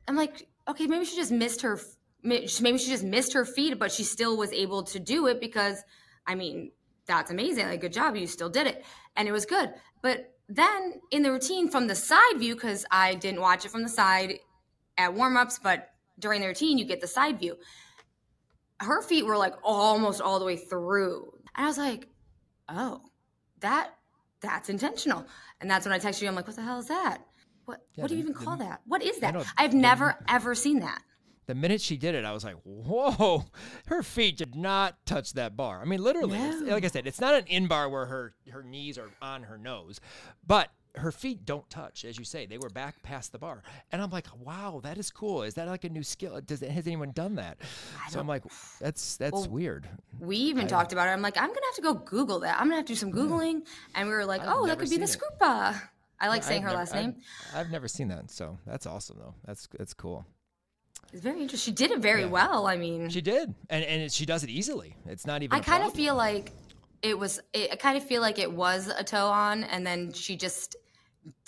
[0.07, 1.79] I'm like, okay, maybe she just missed her.
[2.23, 5.81] Maybe she just missed her feet, but she still was able to do it because,
[6.25, 6.71] I mean,
[7.05, 7.67] that's amazing.
[7.67, 8.15] Like, good job.
[8.15, 8.83] You still did it.
[9.15, 9.73] And it was good.
[10.01, 13.83] But then in the routine from the side view, because I didn't watch it from
[13.83, 14.39] the side
[14.97, 17.57] at warm ups, but during the routine, you get the side view.
[18.79, 21.31] Her feet were like almost all the way through.
[21.55, 22.07] And I was like,
[22.69, 23.01] oh,
[23.59, 23.93] that
[24.41, 25.25] that's intentional.
[25.61, 26.27] And that's when I texted you.
[26.27, 27.19] I'm like, what the hell is that?
[27.67, 28.81] What Yeah, what do you the- even call the- that?
[28.85, 29.35] What is that?
[29.57, 31.03] I've the- never ever seen that.
[31.47, 33.45] The minute she did it, I was like, "Whoa!"
[33.87, 35.81] Her feet did not touch that bar.
[35.81, 36.71] I mean, literally, No.
[36.73, 39.57] like I said, it's not an in bar where her her knees are on her
[39.57, 39.99] nose,
[40.45, 42.45] but her feet don't touch, as you say.
[42.47, 45.43] They were back past the bar, and I'm like, "Wow, that is cool.
[45.43, 46.39] Is that like a new skill?
[46.41, 47.59] Does has anyone done that?"
[48.09, 48.43] So I'm like,
[48.81, 49.87] "That's that's Well, weird."
[50.19, 51.11] We even talked about it.
[51.11, 52.59] I'm like, I'm gonna have to go Google that.
[52.59, 54.89] I'm gonna have to do some googling, and we were like, I've oh, that could
[54.89, 55.17] be the it.
[55.17, 55.81] Scoopa.
[56.19, 57.15] I like saying I've her never- last I've- name.
[57.53, 59.35] I've never seen that, so that's awesome though.
[59.45, 60.25] That's that's cool.
[61.13, 61.71] It's very interesting.
[61.73, 62.67] She did it very well.
[62.67, 64.95] I mean, She did, and and it, she does it easily.
[65.05, 65.55] It's not even.
[65.57, 66.51] I kind of feel like
[67.01, 67.39] it was.
[67.53, 70.75] It, I kind of feel like it was a toe on, and then she just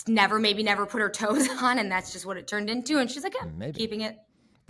[0.06, 2.98] never, maybe never put her toes on, and that's just what it turned into.
[2.98, 3.78] And she's like, yeah, Maybe.
[3.78, 4.18] keeping it.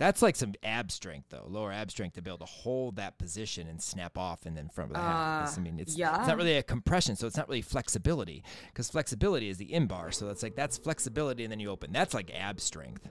[0.01, 3.19] That's like some ab strength, though, lower ab strength to be able to hold that
[3.19, 5.39] position and snap off and then front of the half.
[5.39, 8.89] 'Cause, I mean, it's, it's not really a compression, so it's not really flexibility, because
[8.89, 10.09] flexibility is the in bar.
[10.11, 11.91] So that's like that's flexibility, and then you open.
[11.91, 13.09] That's like ab strength.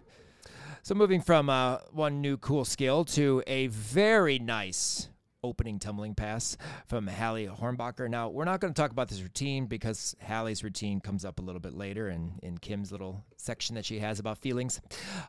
[0.82, 5.09] So moving from uh, one new cool skill to a very nice
[5.42, 8.08] opening tumbling pass from Hallie Hornbacher.
[8.08, 11.42] Now we're not going to talk about this routine because Hallie's routine comes up a
[11.42, 14.80] little bit later in, in Kim's little section that she has about feelings.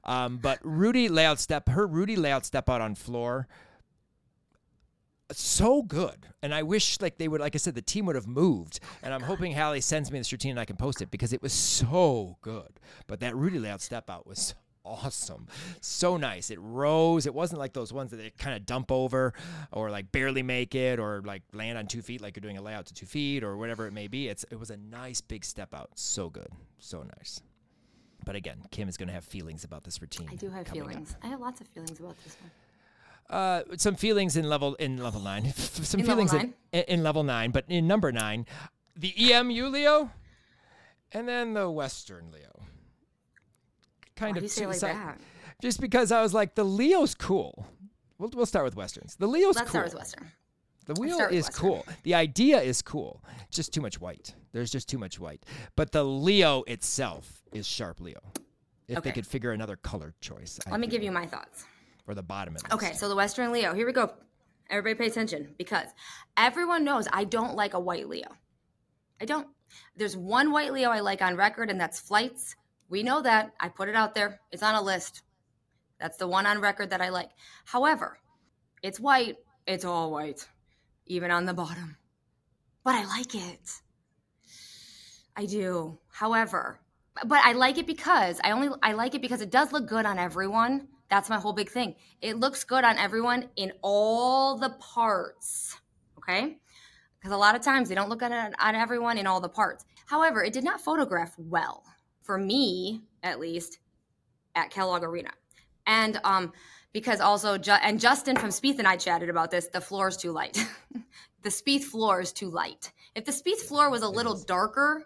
[0.03, 3.47] Um, but Rudy layout step, her Rudy layout step out on floor
[5.33, 6.27] so good.
[6.41, 8.79] And I wish like they would like I said, the team would have moved.
[9.03, 11.41] And I'm hoping Hallie sends me this routine and I can post it because it
[11.41, 12.79] was so good.
[13.07, 15.47] But that Rudy layout step out was awesome.
[15.81, 16.49] So nice.
[16.51, 17.25] It rose.
[17.25, 19.33] It wasn't like those ones that they kind of dump over
[19.71, 22.61] or like barely make it or like land on two feet like you're doing a
[22.61, 24.27] layout to two feet or whatever it may be.
[24.27, 25.89] It's it was a nice big step out.
[25.95, 26.49] So good.
[26.79, 27.41] So nice.
[28.25, 30.29] But again, Kim is going to have feelings about this routine.
[30.31, 30.89] I do have coming up.
[30.89, 31.15] feelings.
[31.23, 32.51] I have lots of feelings about this one.
[33.29, 35.51] Uh, some feelings in level in level nine.
[35.55, 36.53] some In level feelings nine?
[36.73, 38.45] in, in level nine, but in number nine,
[38.95, 40.11] the EMU Leo,
[41.13, 42.63] and then the Western Leo.
[44.21, 45.15] Kind Why of do you say it two like?
[45.63, 47.65] Just because I was like, the Leo's cool.
[48.19, 49.15] We'll, we'll start with Westerns.
[49.15, 49.69] The Leo's Let's cool.
[49.69, 50.31] start with Western.
[50.85, 51.53] The wheel is Western.
[51.53, 51.85] cool.
[52.03, 53.23] The idea is cool.
[53.49, 54.35] Just too much white.
[54.51, 55.43] There's just too much white.
[55.75, 58.19] But the Leo itself is sharp Leo.
[58.87, 60.59] If they could figure another color choice.
[60.67, 61.65] I Let me give you my thoughts.
[62.07, 62.73] Or the bottom of this.
[62.73, 63.73] Okay, so the Western Leo.
[63.73, 64.13] Here we go.
[64.69, 65.87] Everybody pay attention because
[66.37, 68.27] everyone knows I don't like a white Leo.
[69.19, 69.47] I don't.
[69.95, 72.55] There's one white Leo I like on record, and that's Flights.
[72.91, 73.53] We know that.
[73.57, 74.41] I put it out there.
[74.51, 75.21] It's on a list.
[75.97, 77.29] That's the one on record that I like.
[77.63, 78.19] However,
[78.83, 79.37] it's white.
[79.65, 80.45] It's all white,
[81.05, 81.95] even on the bottom.
[82.83, 83.71] But I like it.
[85.37, 85.99] I do.
[86.11, 86.81] However,
[87.25, 90.05] but I like it because I only I like it because it does look good
[90.05, 90.89] on everyone.
[91.07, 91.95] That's my whole big thing.
[92.21, 95.77] It looks good on everyone in all the parts.
[96.17, 96.57] Okay?
[97.17, 99.85] Because a lot of times they don't look on everyone in all the parts.
[100.07, 101.85] However, it did not photograph well
[102.31, 103.79] for me, at least,
[104.55, 105.31] at Kellogg Arena.
[105.85, 106.53] And um,
[106.93, 109.67] because also, Ju- and Justin from Spieth and I chatted about this.
[109.67, 110.57] The floor is too light.
[111.41, 112.93] the Spieth floor is too light.
[113.15, 115.05] If the Spieth floor was a little darker,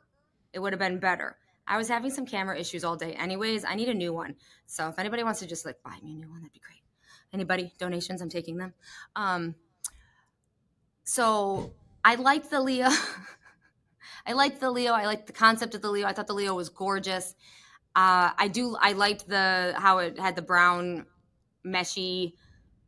[0.53, 1.35] it would have been better.
[1.67, 3.13] I was having some camera issues all day.
[3.13, 4.35] Anyways, I need a new one.
[4.67, 6.83] So if anybody wants to just like buy me a new one, that'd be great.
[7.33, 8.21] Anybody donations?
[8.21, 8.75] I'm taking them.
[9.15, 9.55] Um,
[11.05, 12.89] so I like the Leo.
[14.27, 14.93] I liked the Leo.
[14.93, 16.07] I liked the concept of the Leo.
[16.07, 17.35] I thought the Leo was gorgeous.
[17.95, 18.75] Uh, I do.
[18.79, 21.05] I liked the how it had the brown,
[21.65, 22.33] meshy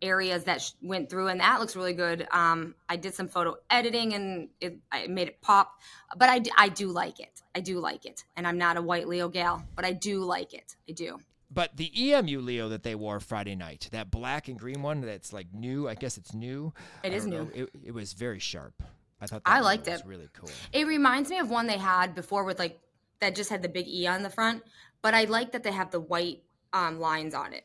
[0.02, 2.28] areas that sh- went through, and that looks really good.
[2.32, 5.80] Um, I did some photo editing, and it I made it pop.
[6.17, 7.41] But I, d- I do like it.
[7.56, 10.54] I do like it, and I'm not a white Leo gal, but I do like
[10.54, 10.76] it.
[10.89, 11.19] I do.
[11.50, 15.32] But the EMU Leo that they wore Friday night, that black and green one that's
[15.32, 16.73] like new, I guess it's new.
[17.04, 17.45] It I is new.
[17.45, 18.84] know, It, it was very sharp.
[19.21, 20.06] I thought that I liked was it.
[20.06, 20.49] really cool.
[20.73, 22.80] It reminds me of one they had before with like
[23.19, 24.63] that just had the big E on the front,
[25.01, 27.63] but I like that they have the white um, lines on it,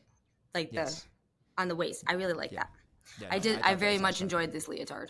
[0.55, 1.01] like Yes.
[1.01, 2.03] the on the waist.
[2.07, 2.61] I really like Yeah.
[2.61, 2.69] that.
[3.21, 3.55] Yeah, I no, did.
[3.61, 5.09] thought I, very much enjoyed this leotard.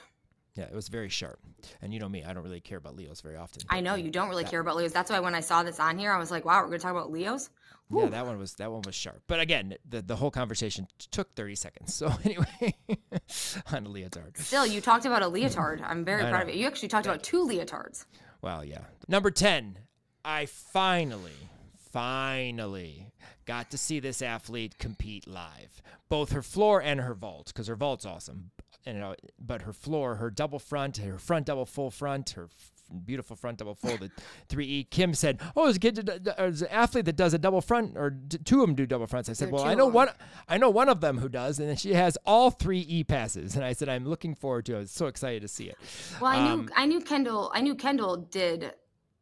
[0.56, 1.40] Yeah, it was very sharp.
[1.82, 3.64] And you know me, I don't really care about Leos very often.
[3.70, 4.92] I know you don't really that- care about Leos.
[4.92, 6.92] That's why when I saw this on here, I was like, "Wow, we're gonna talk
[6.92, 7.50] about Leos."
[7.92, 9.22] Yeah, that one was that one was sharp.
[9.28, 11.94] But again, the the whole conversation t- took 30 seconds.
[12.04, 12.76] So anyway,
[13.72, 14.38] on a leotard.
[14.38, 15.82] Still, you talked about a leotard.
[15.82, 16.44] I'm very I proud know.
[16.44, 16.56] of it.
[16.56, 18.06] You actually talked about two leotards.
[18.42, 18.82] Well, yeah.
[19.08, 19.78] Number 10,
[20.26, 21.50] I finally,
[21.92, 23.12] finally
[23.46, 25.82] got to see this athlete compete live.
[26.10, 28.52] Both her floor and her vault, because her vault's awesome.
[28.86, 32.50] And, you know, but her floor, her double front, her front double full front, her
[33.00, 34.12] beautiful front double the
[34.50, 34.90] 3E.
[34.90, 38.16] Kim said, Oh, there's a, kid, there's an athlete that does a double front, or
[38.46, 39.30] two of them do double fronts.
[39.30, 40.10] I said, Well, I know one.
[40.48, 43.56] I know one of them who does, and then she has all three E passes.
[43.56, 44.78] And I said, I'm looking forward to it.
[44.78, 45.78] I was so excited to see it.
[46.22, 47.52] Well, I knew Um, I knew Kendall.
[47.54, 48.74] I knew Kendall did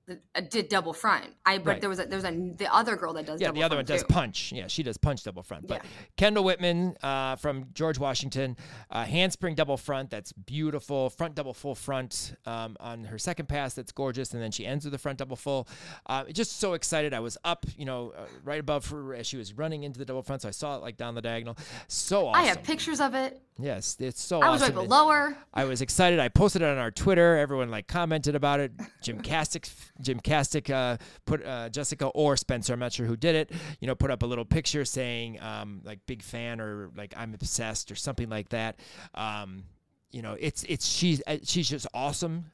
[0.10, 1.26] uh, did double front.
[1.46, 1.82] I but Right.
[1.82, 4.02] there was a, there's a the other girl that does Yeah, the other one does
[4.02, 4.08] too.
[4.08, 4.52] punch.
[4.52, 5.68] Yeah, she does punch double front.
[5.68, 5.90] But Yeah.
[6.18, 8.58] Kendall Whitman uh, from George Washington,
[8.90, 10.10] uh, handspring double front.
[10.10, 11.10] That's beautiful.
[11.10, 13.74] Front double full front um, on her second pass.
[13.74, 14.34] That's gorgeous.
[14.34, 15.68] And then she ends with a front double full.
[16.06, 17.14] Uh, just so excited.
[17.14, 20.06] I was up, you know, uh, right above her as she was running into the
[20.06, 20.42] double front.
[20.42, 21.58] So I saw it like down the diagonal.
[21.88, 22.42] So awesome.
[22.42, 23.42] I have pictures of it.
[23.60, 24.76] Yes, it's so I was awesome.
[24.76, 25.38] right below her.
[25.54, 26.20] I was excited.
[26.20, 27.38] I posted it on our Twitter.
[27.38, 28.72] Everyone like commented about it.
[29.04, 29.70] GymCastic,
[30.02, 32.74] GymCastic uh, put uh, Jessica or Spencer.
[32.74, 33.52] I'm not sure who did it.
[33.80, 37.34] You know, put up a little picture saying um, like big fan or like I'm
[37.34, 38.80] obsessed or something like that.
[39.14, 39.64] Um,
[40.12, 42.52] you know, it's it's she's uh, she's just awesome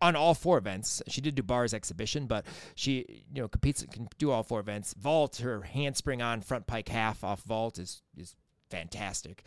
[0.00, 1.02] on all four events.
[1.08, 4.94] She did do bars exhibition, but she you know competes can do all four events.
[4.94, 8.36] Vault her handspring on front pike half off vault is is
[8.70, 9.42] fantastic.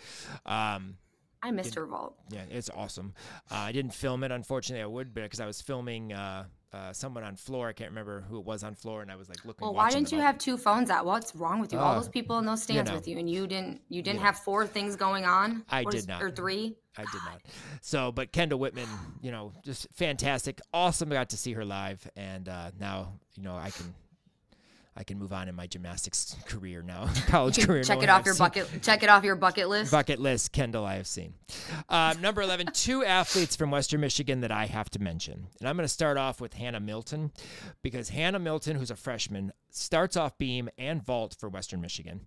[0.46, 0.98] Um,
[1.42, 2.16] I missed her vault.
[2.30, 3.14] yeah, it's awesome.
[3.52, 4.84] Uh, I didn't film it, unfortunately.
[4.84, 8.22] I would, but because I was filming uh, uh, someone on floor, I can't remember
[8.30, 9.66] who it was on floor, and I was like looking.
[9.66, 11.06] Well, why didn't you have two phones out?
[11.06, 11.80] What's wrong with you?
[11.80, 12.96] All Uh, those people in those stands know.
[12.98, 13.82] with you, and you didn't.
[13.90, 14.26] You didn't Yeah.
[14.28, 15.64] have four things going on.
[15.70, 16.22] I did is- not.
[16.22, 16.76] Or three.
[16.98, 17.42] I did not.
[17.82, 18.90] So, but Kendall Whitman,
[19.22, 21.12] you know, just fantastic, awesome.
[21.12, 23.94] I got to see her live, and uh, now you know I can.
[24.98, 27.84] I can move on in my gymnastics career now, college career.
[27.84, 28.82] Check no it off I've your seen- bucket.
[28.82, 29.92] Check it off your bucket list.
[29.92, 31.34] bucket list Kendall I have seen.
[31.90, 35.48] Um, number 11, two athletes from Western Michigan that I have to mention.
[35.60, 37.32] And I'm going to start off with Hannah Milton
[37.84, 42.22] because Hannah Milton, who's a freshman, starts off beam and vault for Western Michigan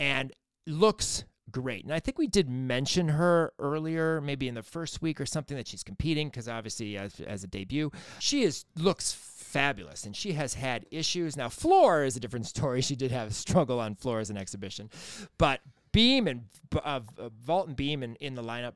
[0.00, 0.32] and
[0.66, 1.84] looks great.
[1.84, 5.56] And I think we did mention her earlier, maybe in the first week or something,
[5.56, 9.12] that she's competing because obviously as, as a debut, she is looks
[9.54, 11.36] fabulous and she has had issues.
[11.36, 12.82] Now floor is a different story.
[12.82, 14.90] She did have a struggle on floor as an exhibition,
[15.38, 15.60] but
[15.92, 16.42] beam and
[16.74, 18.72] uh, uh, vault and beam in, in the lineup.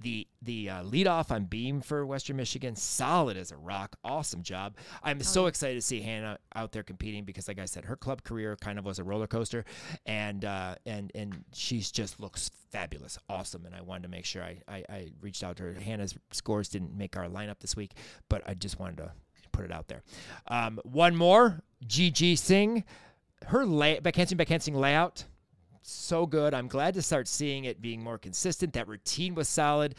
[0.00, 4.42] The the uh, lead off on beam for Western Michigan, solid as a rock, awesome
[4.42, 4.76] job.
[5.00, 8.24] I'm so excited to see Hannah out there competing because, like I said, her club
[8.24, 9.64] career kind of was a roller coaster,
[10.04, 13.64] and uh, and and she's just looks fabulous, awesome.
[13.64, 15.74] And I wanted to make sure I, I I reached out to her.
[15.74, 17.92] Hannah's scores didn't make our lineup this week,
[18.28, 19.12] but I just wanted to
[19.52, 20.02] put it out there.
[20.48, 22.84] Um, one more, GG Singh,
[23.46, 25.24] her lay backhanding backhanding layout
[25.82, 26.54] so good.
[26.54, 28.72] I'm glad to start seeing it being more consistent.
[28.72, 29.96] That routine was solid.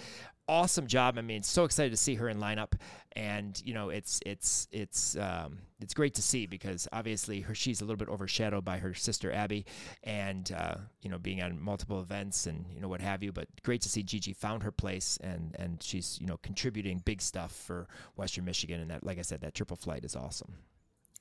[0.47, 1.17] Awesome job.
[1.17, 2.73] I mean, so excited to see her in lineup,
[3.13, 7.79] and you know, it's it's it's um, it's great to see because obviously her she's
[7.79, 9.65] a little bit overshadowed by her sister Abby,
[10.03, 13.31] and uh, you know, being on multiple events and you know what have you.
[13.31, 17.21] But great to see Gigi found her place and and she's you know contributing big
[17.21, 20.55] stuff for Western Michigan, and that like I said, that triple flight is awesome.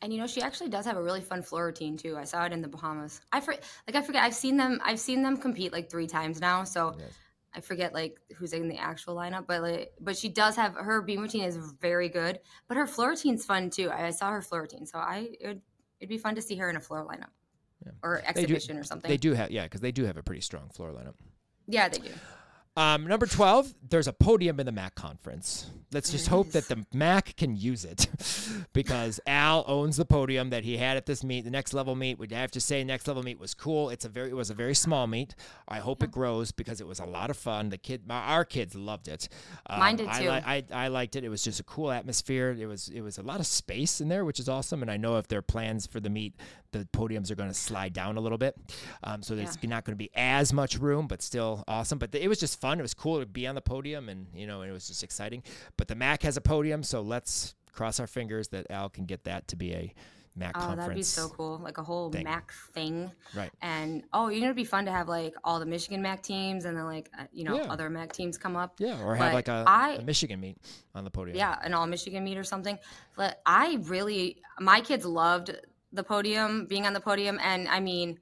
[0.03, 2.17] And you know, she actually does have a really fun floor routine too.
[2.19, 3.21] I saw it in the Bahamas.
[3.31, 3.55] I for,
[3.87, 4.25] like I forget.
[4.25, 4.81] I've seen them.
[4.85, 6.65] I've seen them compete like three times now.
[6.65, 7.13] So Yes.
[7.55, 9.47] I forget like who's in the actual lineup.
[9.47, 12.41] But like, but she does have her beam routine is very good.
[12.69, 13.91] But her floor routine's fun too.
[13.91, 15.61] I, I saw her floor routine, so I it would,
[16.01, 17.31] it'd be fun to see her in a floor lineup
[18.03, 19.09] or They do- exhibition or something.
[19.09, 21.15] They do have yeah, because they do have a pretty strong floor lineup.
[21.67, 22.11] Yeah, they do.
[22.75, 25.71] Um, number 12, there's a podium in the MAC conference.
[25.93, 28.09] Let's just hope that the MAC can use it
[28.73, 31.45] because Al owns the podium that he had at this meet.
[31.45, 33.91] The next level meet, we'd have to say next level meet was cool.
[33.91, 35.35] It's a very it was a very small meet.
[35.69, 37.69] I hope it grows because it was a lot of fun.
[37.69, 39.29] The kid my, our kids loved it.
[39.67, 40.31] Um, Mine did I, too.
[40.31, 41.25] li- I I liked it.
[41.25, 42.57] It was just a cool atmosphere.
[42.59, 44.81] It was it was a lot of space in there, which is awesome.
[44.81, 46.37] And I know if there are plans for the meet,
[46.71, 48.57] the podiums are going to slide down a little bit.
[49.05, 51.99] Um, so there's not going to be as much room, but still awesome.
[51.99, 52.79] But it was just fun.
[52.79, 55.43] It was cool to be on the podium, and you know, it was just exciting.
[55.77, 59.25] But the MAC has a podium, so let's cross our fingers that Al can get
[59.25, 59.93] that to be a
[60.35, 60.81] MAC Oh, conference.
[60.81, 61.59] that'd be so cool.
[61.59, 62.25] Like a whole thing.
[62.25, 63.11] MAC thing.
[63.37, 63.51] Right.
[63.61, 66.65] And oh, you know, it'd be fun to have like all the Michigan MAC teams
[66.65, 67.71] and then like uh, you know Yeah.
[67.73, 68.75] other MAC teams come up.
[68.79, 70.57] Yeah, or have like a, I- a Michigan meet
[70.95, 71.37] on the podium.
[71.37, 72.79] Yeah, an all Michigan meet or something.
[73.17, 75.55] But I really, my kids loved
[75.93, 78.19] the podium, being on the podium, and I mean,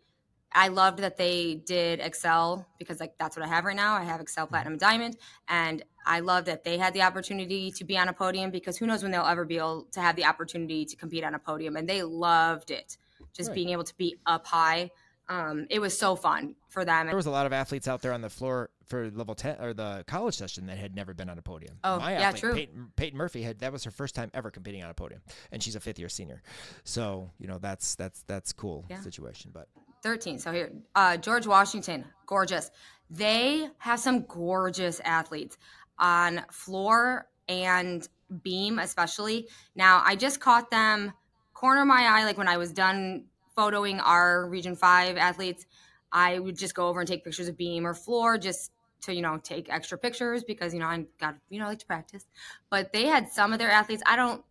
[0.53, 3.95] I loved that they did Excel because like that's what I have right now.
[3.95, 4.53] I have Excel Mm-hmm.
[4.53, 5.17] Platinum and Diamond,
[5.49, 8.87] and I love that they had the opportunity to be on a podium because who
[8.87, 11.77] knows when they'll ever be able to have the opportunity to compete on a podium,
[11.77, 12.97] and they loved it.
[13.33, 13.55] Just Right.
[13.55, 14.91] being able to be up high,
[15.29, 17.07] um, it was so fun for them.
[17.07, 19.73] There was a lot of athletes out there on the floor for level 10 or
[19.73, 21.79] the college session that had never been on a podium.
[21.85, 22.55] Oh, My yeah, athlete, true.
[22.55, 25.21] Peyton, Peyton Murphy had that was her first time ever competing on a podium
[25.53, 26.43] and she's a 5th year senior.
[26.83, 29.01] So, you know, that's that's that's cool Yeah.
[29.01, 29.69] situation, but
[30.03, 30.39] 13.
[30.39, 32.71] So here, uh, George Washington, gorgeous.
[33.11, 35.59] They have some gorgeous athletes
[35.99, 38.07] on floor and
[38.43, 39.49] beam, especially.
[39.75, 41.13] Now, I just caught them
[41.53, 43.25] corner my eye, like when I was done
[43.57, 45.67] photoing our Region 5 athletes.
[46.13, 48.73] I would just go over and take pictures of beam or floor just
[49.03, 51.79] to, you know, take extra pictures because, you know, I got, you know, I like
[51.81, 52.27] to practice.
[52.69, 54.03] But they had some of their athletes.
[54.07, 54.43] I don't,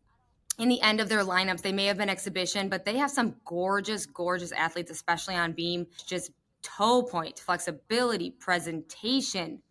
[0.59, 1.61] in the end of their lineups.
[1.61, 5.87] They may have been exhibition, but they have some gorgeous, gorgeous athletes, especially on beam.
[6.05, 6.31] Just
[6.61, 9.61] toe point, flexibility, presentation.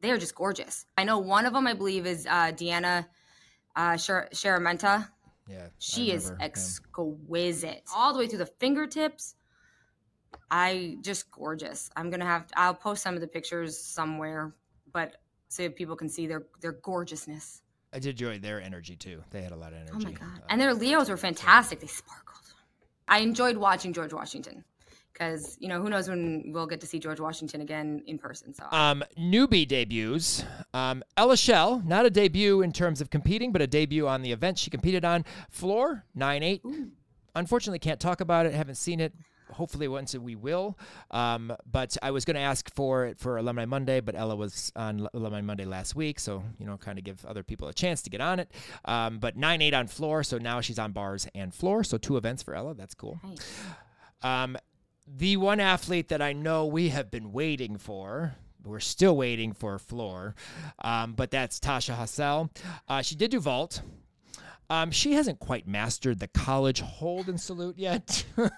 [0.00, 0.86] They are just gorgeous.
[0.98, 3.06] I know one of them, I believe, is uh, Deanna
[3.76, 5.08] uh, Sharamenta.
[5.48, 5.68] Yeah.
[5.78, 7.82] She is exquisite.
[7.94, 9.34] All the way through the fingertips.
[10.50, 11.90] I just gorgeous.
[11.96, 14.54] I'm gonna have, I'll post some of the pictures somewhere,
[14.92, 15.16] but
[15.48, 17.62] so people can see their their gorgeousness.
[17.94, 19.22] I did enjoy their energy too.
[19.30, 19.92] They had a lot of energy.
[19.94, 20.40] Oh my god!
[20.42, 21.80] Uh, and their Leos were fantastic.
[21.80, 22.42] They sparkled.
[23.06, 24.64] I enjoyed watching George Washington
[25.12, 28.52] because you know who knows when we'll get to see George Washington again in person.
[28.52, 30.44] So um, newbie debuts.
[30.72, 34.32] Um, Ella Shell, not a debut in terms of competing, but a debut on the
[34.32, 35.24] event she competed on.
[35.50, 36.62] Floor nine eight.
[37.36, 38.54] Unfortunately, can't talk about it.
[38.54, 39.12] Haven't seen it
[39.54, 40.78] hopefully once we will.
[41.10, 44.72] Um, but I was going to ask for it for Alumni Monday, but Ella was
[44.76, 48.02] on Alumni Monday last week, so you know, kind of give other people a chance
[48.02, 48.50] to get on it.
[48.84, 52.16] Um, but nine eight on floor, so now she's on bars and floor, so two
[52.16, 52.74] events for Ella.
[52.74, 53.20] That's cool.
[53.22, 53.60] Nice.
[54.22, 54.56] Um,
[55.06, 58.36] the one athlete that I know we have been waiting for.
[58.64, 60.34] We're still waiting for floor,
[60.82, 62.50] um, but that's Tasha Hassel.
[62.88, 63.82] Uh, she did do vault.
[64.70, 68.24] Um, she hasn't quite mastered the college hold and salute yet.
[68.36, 68.50] well,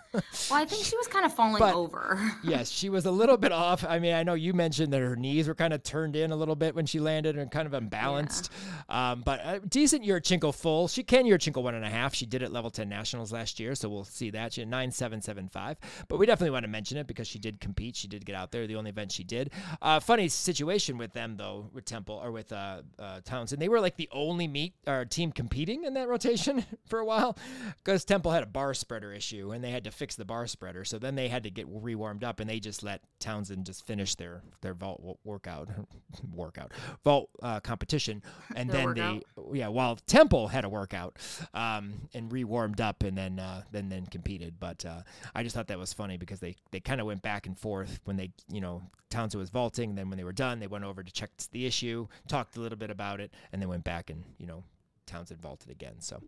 [0.52, 2.20] I think she was kind of falling but, over.
[2.44, 3.84] yes, she was a little bit off.
[3.84, 6.36] I mean, I know you mentioned that her knees were kind of turned in a
[6.36, 8.50] little bit when she landed and kind of unbalanced.
[8.88, 9.12] Yeah.
[9.12, 10.86] Um, but a decent Yurchenko full.
[10.88, 12.14] She can Yurchenko one and a half.
[12.14, 14.52] She did it level 10 nationals last year, so we'll see that.
[14.52, 15.76] She had 9775.
[16.08, 17.96] But we definitely want to mention it because she did compete.
[17.96, 19.50] She did get out there, the only event she did.
[19.82, 23.58] Uh, funny situation with them, though, with Temple or with uh, uh, Towson.
[23.58, 27.36] They were like the only meet or team competing in that rotation for a while
[27.84, 30.84] because Temple had a bar spreader issue and they had to fix the bar spreader.
[30.84, 34.14] So then they had to get rewarmed up and they just let Towson just finish
[34.14, 35.68] their their vault workout
[36.34, 36.72] workout
[37.04, 38.22] vault uh, competition
[38.56, 39.24] and then workout.
[39.36, 41.16] they yeah while Temple had a workout
[41.54, 44.54] um, and rewarmed up and then uh, then then competed.
[44.60, 45.02] But uh,
[45.34, 48.00] I just thought that was funny because they they kind of went back and forth
[48.04, 49.94] when they you know Towson was vaulting.
[49.94, 52.78] Then when they were done, they went over to check the issue, talked a little
[52.78, 54.62] bit about it, and then went back and you know
[55.06, 56.00] Towson vaulted again.
[56.00, 56.20] So,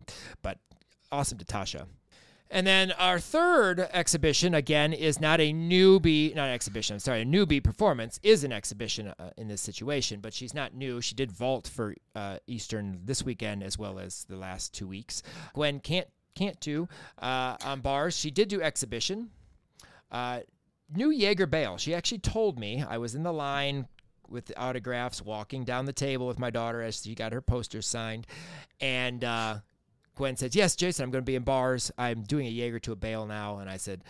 [0.42, 0.58] but
[1.10, 1.86] awesome to Tasha.
[2.50, 7.20] And then our third exhibition, again, is not a newbie, not an exhibition, I'm sorry,
[7.20, 11.02] a newbie performance is an exhibition uh, in this situation, but she's not new.
[11.02, 15.22] She did vault for uh, Eastern this weekend as well as the last two weeks.
[15.52, 16.88] Gwen can't can't do
[17.20, 18.16] uh, on bars.
[18.16, 19.30] She did do exhibition.
[20.10, 20.40] Uh,
[20.94, 21.76] new Jaeger Bale.
[21.76, 23.88] She actually told me I was in the line
[24.30, 27.86] with the autographs, walking down the table with my daughter as she got her posters
[27.86, 28.26] signed.
[28.80, 29.58] And uh,
[30.16, 31.90] Gwen says, Yes, Jason, I'm going to be in bars.
[31.96, 33.58] I'm doing a Jaeger to a bale now.
[33.58, 34.02] And I said,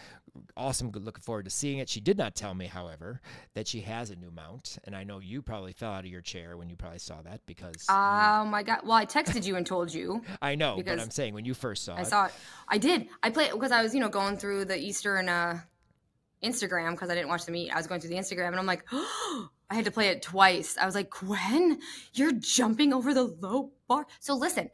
[0.56, 0.90] Awesome.
[0.90, 1.04] Good.
[1.04, 1.88] Looking forward to seeing it.
[1.88, 3.20] She did not tell me, however,
[3.54, 4.78] that she has a new mount.
[4.84, 7.40] And I know you probably fell out of your chair when you probably saw that
[7.46, 7.86] because.
[7.88, 8.80] Oh my God.
[8.84, 10.22] Well, I texted you and told you.
[10.42, 12.00] I know, but I'm saying when you first saw I it.
[12.00, 12.32] I saw it.
[12.68, 13.08] I did.
[13.22, 15.28] I played because I was, you know, going through the Eastern.
[15.28, 15.60] Uh,
[16.43, 17.70] Instagram because I didn't watch the meet.
[17.70, 20.22] I was going through the Instagram and I'm like, oh, I had to play it
[20.22, 20.78] twice.
[20.78, 21.78] I was like, Gwen,
[22.14, 24.07] you're jumping over the low bar.
[24.18, 24.70] So listen,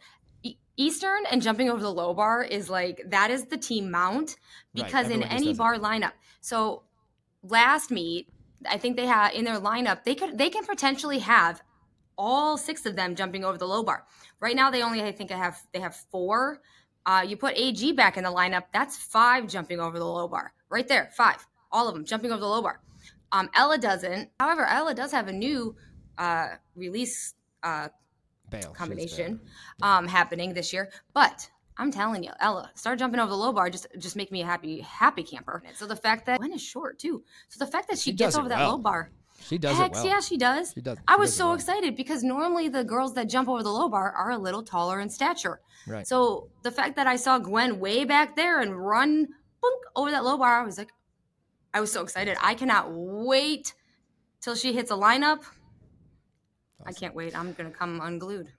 [0.77, 4.37] Eastern and jumping over the low bar is like that is the team mount
[4.73, 5.83] because right, in any bar it.
[5.83, 6.13] lineup.
[6.41, 6.83] So
[7.43, 8.29] last meet,
[8.69, 11.63] I think they have in their lineup they could they can potentially have
[12.17, 14.05] all six of them jumping over the low bar.
[14.41, 16.61] Right now they only I think I have they have four.
[17.07, 20.55] Uh, you put AG back in the lineup, that's five jumping over the low bar.
[20.71, 21.47] Right there, five.
[21.75, 22.81] All of them jumping over the low bar.
[23.33, 24.31] Um, Ella doesn't.
[24.39, 25.75] However, Ella does have a new
[26.17, 27.89] uh, release uh,
[28.49, 29.41] Bale, combination
[29.83, 30.91] um, happening this year.
[31.13, 33.71] But I'm telling you, Ella, start jumping over the low bar.
[33.71, 35.65] Just just make me a happy happy camper.
[35.75, 37.25] So the fact that Gwen is short too.
[37.49, 39.11] So the fact that she, she gets over that low bar.
[39.41, 40.07] She does Heck, well.
[40.07, 40.73] yeah, she does.
[40.75, 40.97] She does.
[41.09, 41.55] I was so well.
[41.57, 45.01] excited because normally the girls that jump over the low bar are a little taller
[45.01, 45.61] in stature.
[45.89, 46.07] Right.
[46.07, 50.25] So the fact that I saw Gwen way back there and run boink, over that
[50.25, 50.91] low bar, I was like,
[51.75, 52.37] I was so excited.
[52.41, 53.75] I cannot wait
[54.41, 55.41] till she hits a lineup.
[55.41, 56.87] Awesome.
[56.87, 57.37] I can't wait.
[57.37, 58.53] I'm gonna come unglued.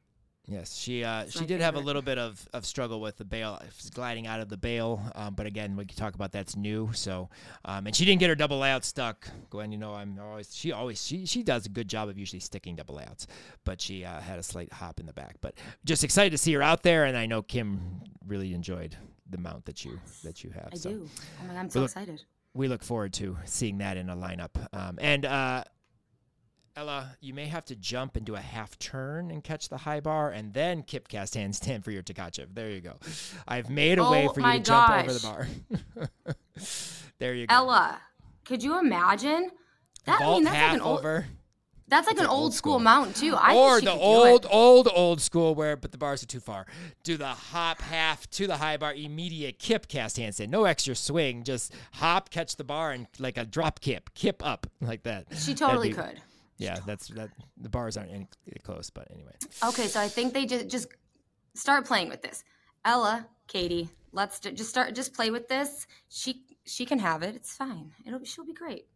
[0.48, 1.64] Yes, she uh, she did favorite.
[1.64, 3.60] have a little bit of, of struggle with the bale
[3.96, 6.92] gliding out of the bale, um, but again, we can talk about that's new.
[6.94, 7.30] So,
[7.64, 9.28] um, and she didn't get her double layout stuck.
[9.50, 12.42] Gwen, you know, I'm always she always she she does a good job of usually
[12.42, 13.26] sticking double layouts,
[13.64, 15.38] but she uh, had a slight hop in the back.
[15.42, 18.96] But just excited to see her out there, and I know Kim really enjoyed
[19.28, 20.70] the mount that you that you have.
[20.74, 20.90] I so.
[20.92, 21.10] do.
[21.42, 22.22] Oh my, I'm so excited
[22.56, 24.52] we look forward to seeing that in a lineup.
[24.74, 25.66] Um, and uh,
[26.76, 30.00] Ella, you may have to jump and do a half turn and catch the high
[30.00, 32.48] bar, and then kip cast handstand for your Tkachev.
[32.54, 32.94] There you go.
[33.48, 34.66] I've made a oh way for you to gosh.
[34.66, 36.36] jump over the bar.
[37.20, 37.54] there you go.
[37.54, 38.00] Ella,
[38.46, 39.52] could you imagine?
[40.06, 41.26] That Vault I mean, that's half like an old, over.
[41.88, 43.36] That's like an, old, school, mount too.
[43.36, 46.66] I or the old, old, old school where, but the bars are too far.
[47.04, 50.50] Do the hop half to the high bar, immediate kip cast handstand.
[50.50, 54.66] No extra swing, just hop, catch the bar, and like a drop kip, kip up
[54.82, 55.28] like that.
[55.36, 56.22] She totally be- could.
[56.58, 57.30] Yeah, that's that.
[57.58, 59.34] The bars aren't any eh, close, but anyway.
[59.64, 60.88] Okay, so I think they just just
[61.54, 62.44] start playing with this.
[62.84, 65.86] Ella, Katie, let's d- just start just play with this.
[66.10, 67.36] She she can have it.
[67.36, 67.92] It's fine.
[68.08, 68.88] It'll she'll be great.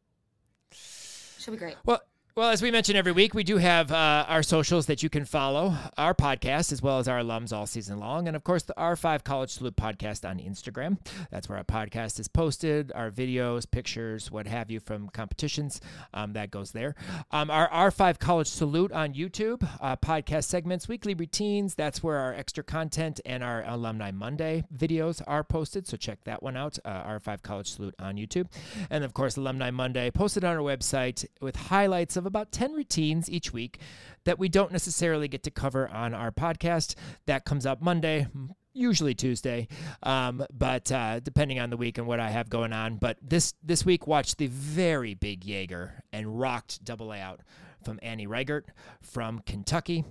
[0.72, 1.76] She'll be great.
[1.86, 2.02] Well,
[2.40, 5.26] well, as we mention every week, we do have uh, our socials that you can
[5.26, 8.30] follow, our podcast, as well as our alums all season long.
[8.30, 11.00] And of course, the R5 College Salute podcast on Instagram.
[11.32, 15.82] That's where our podcast is posted, our videos, pictures, what have you from competitions.
[16.14, 16.96] Um, that goes there.
[17.30, 21.76] Um, our R5 College Salute on YouTube, uh, podcast segments, weekly routines.
[21.76, 25.90] That's where our extra content and our Alumni Monday videos are posted.
[25.90, 28.48] So check that one out, uh, R5 College Salute on YouTube.
[28.90, 33.30] And of course, Alumni Monday posted on our website with highlights of about 10 routines
[33.30, 33.80] each week
[34.24, 36.96] that we don't necessarily get to cover on our podcast.
[37.26, 38.28] That comes up Monday,
[38.74, 39.68] usually Tuesday,
[40.04, 42.96] um, but uh, depending on the week and what I have going on.
[42.98, 47.42] But this this week, watched the very big Jaeger and rocked double A out
[47.84, 48.66] from Annie Reigert
[49.02, 50.06] from Kentucky.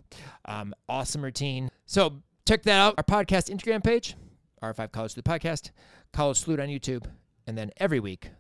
[0.44, 1.70] Um, awesome routine.
[1.86, 2.94] So check that out.
[2.98, 4.16] Our podcast Instagram page,
[4.62, 5.70] R5 College Salute Podcast,
[6.12, 7.06] College Salute on YouTube,
[7.46, 8.30] and then every week,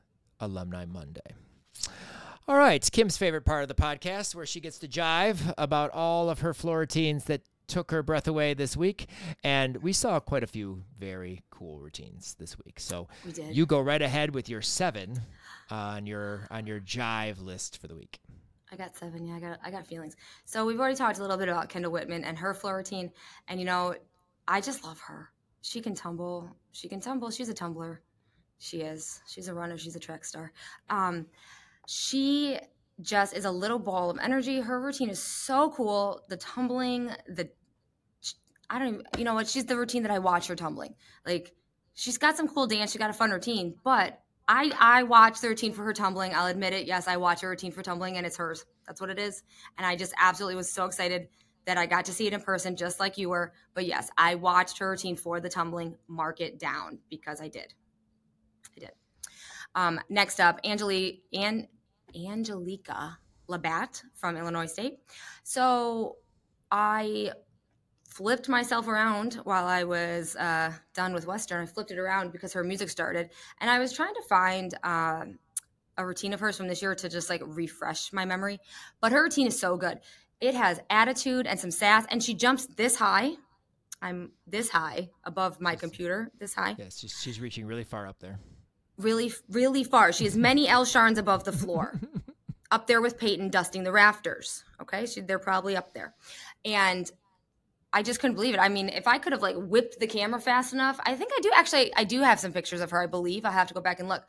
[0.40, 1.20] Alumni Monday.
[2.48, 6.30] All right, Kim's favorite part of the podcast, where she gets to jive about all
[6.30, 9.06] of her floor routines that took her breath away this week.
[9.44, 12.80] And we saw quite a few very cool routines this week.
[12.80, 13.54] So We did.
[13.54, 15.20] you go right ahead with your seven
[15.70, 18.18] on your on your jive list for the week.
[18.72, 19.26] I got seven.
[19.26, 20.16] Yeah, I got I got feelings.
[20.46, 23.12] So we've already talked a little bit about Kendall Whitman and her floor routine,
[23.48, 23.94] and you know,
[24.46, 25.28] I just love her.
[25.60, 26.48] She can tumble.
[26.72, 27.30] She can tumble.
[27.30, 28.00] She's a tumbler.
[28.58, 29.20] She is.
[29.28, 29.76] She's a runner.
[29.76, 30.52] She's a track star.
[30.88, 31.26] Um,
[31.90, 32.58] she
[33.00, 34.60] just is a little ball of energy.
[34.60, 36.22] Her routine is so cool.
[36.28, 37.48] The tumbling, the
[38.68, 39.48] I don't even, you know what?
[39.48, 40.94] She's the routine that I watch her tumbling.
[41.24, 41.54] Like
[41.94, 42.92] she's got some cool dance.
[42.92, 46.34] She got a fun routine, but I I watch the routine for her tumbling.
[46.34, 46.86] I'll admit it.
[46.86, 48.66] Yes, I watch her routine for tumbling, and it's hers.
[48.86, 49.42] That's what it is.
[49.78, 51.28] And I just absolutely was so excited
[51.64, 53.54] that I got to see it in person, just like you were.
[53.72, 55.96] But yes, I watched her routine for the tumbling.
[56.06, 57.72] Mark it down because I did.
[58.76, 58.92] I did.
[59.74, 61.66] Um, next up, Angelique and
[62.14, 64.98] Angelica Labatt from Illinois State.
[65.42, 66.16] So
[66.70, 67.32] I
[68.08, 71.62] flipped myself around while I was uh, done with Western.
[71.62, 73.30] I flipped it around because her music started,
[73.60, 75.24] and I was trying to find uh,
[75.96, 78.58] a routine of hers from this year to just like refresh my memory.
[79.00, 80.00] But her routine is so good.
[80.40, 83.32] It has attitude and some sass, and she jumps this high.
[84.00, 88.20] I'm this high above my computer, this high, Yes, she's, she's reaching really far up
[88.20, 88.38] there.
[88.98, 90.12] Really, really far.
[90.12, 92.00] She has many L Sharns above the floor,
[92.70, 94.64] up there with Peyton dusting the rafters.
[94.80, 96.14] Okay, she, they're probably up there,
[96.64, 97.10] and
[97.92, 98.60] I just couldn't believe it.
[98.60, 101.40] I mean, if I could have like whipped the camera fast enough, I think I
[101.40, 101.94] do actually.
[101.94, 103.02] I do have some pictures of her.
[103.02, 104.24] I believe I have to go back and look,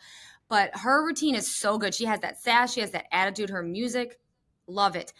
[0.47, 1.93] but her routine is so good.
[1.93, 2.73] She has that sass.
[2.73, 3.49] She has that attitude.
[3.49, 4.19] Her music,
[4.67, 5.13] love it.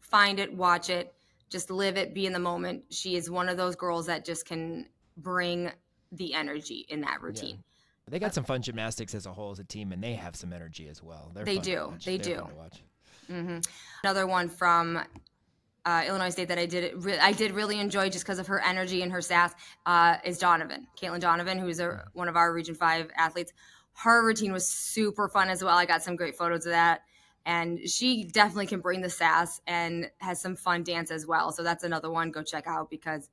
[0.00, 1.12] Find it, watch it,
[1.50, 2.84] just live it, be in the moment.
[2.90, 4.86] She is one of those girls that just can
[5.16, 5.72] bring
[6.12, 7.64] the energy in that routine.
[8.08, 10.52] They got some fun gymnastics as a whole as a team, and they have some
[10.52, 11.32] energy as well.
[11.34, 11.94] They're They do.
[12.04, 12.40] They They're do.
[12.40, 12.82] fun to watch.
[13.28, 13.58] hmm
[14.04, 15.00] Another one from
[15.84, 18.60] uh, Illinois State that I did re- I did really enjoy just because of her
[18.60, 19.54] energy and her sass
[19.86, 23.52] uh, is Donovan, Caitlin Donovan, who's a, one of our Region Five athletes.
[23.94, 25.76] Her routine was super fun as well.
[25.76, 27.02] I got some great photos of that,
[27.44, 31.50] and she definitely can bring the sass and has some fun dance as well.
[31.50, 33.30] So that's another one go check out because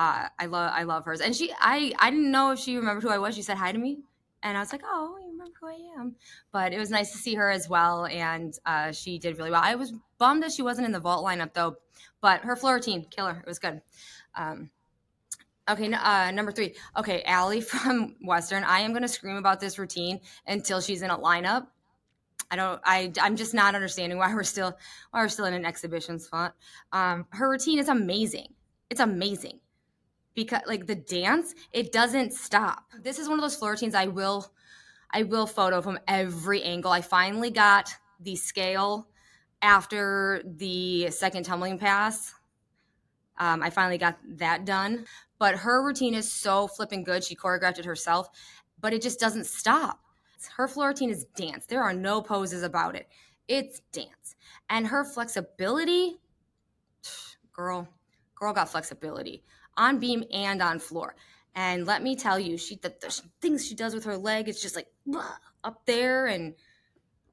[0.00, 1.20] uh, I love I love hers.
[1.20, 3.34] And she I I didn't know if she remembered who I was.
[3.34, 3.98] She said hi to me,
[4.42, 6.16] and I was like, oh, you remember who I am?
[6.52, 9.60] But it was nice to see her as well, and uh, she did really well.
[9.62, 11.76] I was bummed that she wasn't in the vault lineup though,
[12.22, 13.42] but her floor routine killer.
[13.44, 13.82] It was good.
[14.34, 14.70] Um,
[15.68, 16.76] okay, uh, number three.
[16.96, 18.64] Okay, Allie from Western.
[18.64, 21.66] I am going to scream about this routine until she's in a lineup.
[22.50, 22.80] I don't.
[22.84, 23.12] I.
[23.20, 24.78] I'm just not understanding why we're still
[25.10, 26.54] why we're still in an exhibition spot.
[26.90, 28.54] Um, her routine is amazing.
[28.88, 29.60] It's amazing
[30.34, 32.84] because like the dance, it doesn't stop.
[33.02, 34.52] This is one of those floor routines I will,
[35.10, 36.92] I will photo from every angle.
[36.92, 39.08] I finally got the scale
[39.62, 42.34] after the second tumbling pass.
[43.38, 45.06] Um, I finally got that done.
[45.38, 47.24] But her routine is so flipping good.
[47.24, 48.28] She choreographed it herself,
[48.80, 50.00] but it just doesn't stop.
[50.56, 51.66] Her floor routine is dance.
[51.66, 53.08] There are no poses about it.
[53.48, 54.36] It's dance.
[54.68, 56.18] And her flexibility,
[57.52, 57.88] girl,
[58.34, 59.42] girl got flexibility
[59.76, 61.14] on beam and on floor.
[61.54, 64.62] And let me tell you, she the, the things she does with her leg, it's
[64.62, 64.88] just like
[65.64, 66.54] up there and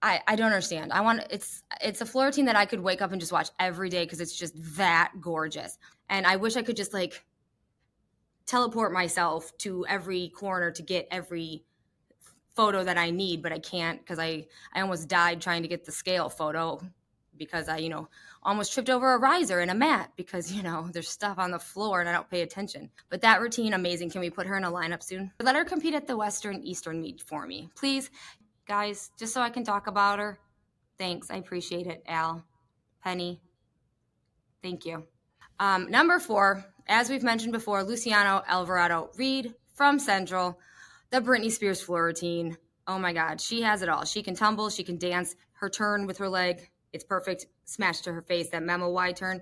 [0.01, 0.93] I, I don't understand.
[0.93, 3.49] I want it's it's a floor routine that I could wake up and just watch
[3.59, 5.77] every day because it's just that gorgeous.
[6.09, 7.23] And I wish I could just like
[8.45, 11.63] teleport myself to every corner to get every
[12.55, 15.85] photo that I need, but I can't because I I almost died trying to get
[15.85, 16.79] the scale photo
[17.37, 18.09] because I, you know,
[18.47, 21.59] almost tripped over a riser and a mat because, you know, there's stuff on the
[21.59, 22.89] floor and I don't pay attention.
[23.09, 24.09] But that routine, amazing.
[24.09, 25.31] Can we put her in a lineup soon?
[25.41, 27.69] Let her compete at the Western Eastern meet for me.
[27.75, 28.09] Please,
[28.67, 30.39] guys, just so I can talk about her.
[30.97, 31.29] Thanks.
[31.29, 32.43] I appreciate it, Al.
[33.03, 33.39] Penny.
[34.63, 35.03] Thank you.
[35.59, 40.59] Um, number four, as we've mentioned before, Luciano Alvarado Reed from Central,
[41.09, 42.57] the Britney Spears floor routine.
[42.87, 44.05] Oh my God, she has it all.
[44.05, 48.13] She can tumble, she can dance, her turn with her leg, it's perfect, smash to
[48.13, 49.41] her face, that Memmel Y turn.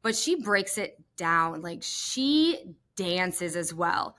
[0.00, 1.60] But she breaks it down.
[1.60, 4.16] Like she dances as well.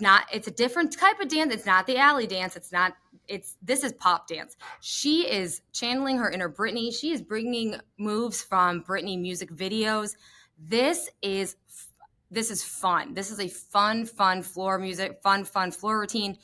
[0.00, 1.52] Not it's a different type of dance.
[1.52, 2.56] It's not the alley dance.
[2.56, 2.94] It's not
[3.28, 4.56] it's this is pop dance.
[4.80, 6.92] She is channeling her inner Britney.
[6.92, 10.16] She is bringing moves from Britney music videos.
[10.58, 11.56] This is
[12.30, 13.14] this is fun.
[13.14, 16.36] This is a fun, fun floor music, fun, fun floor routine.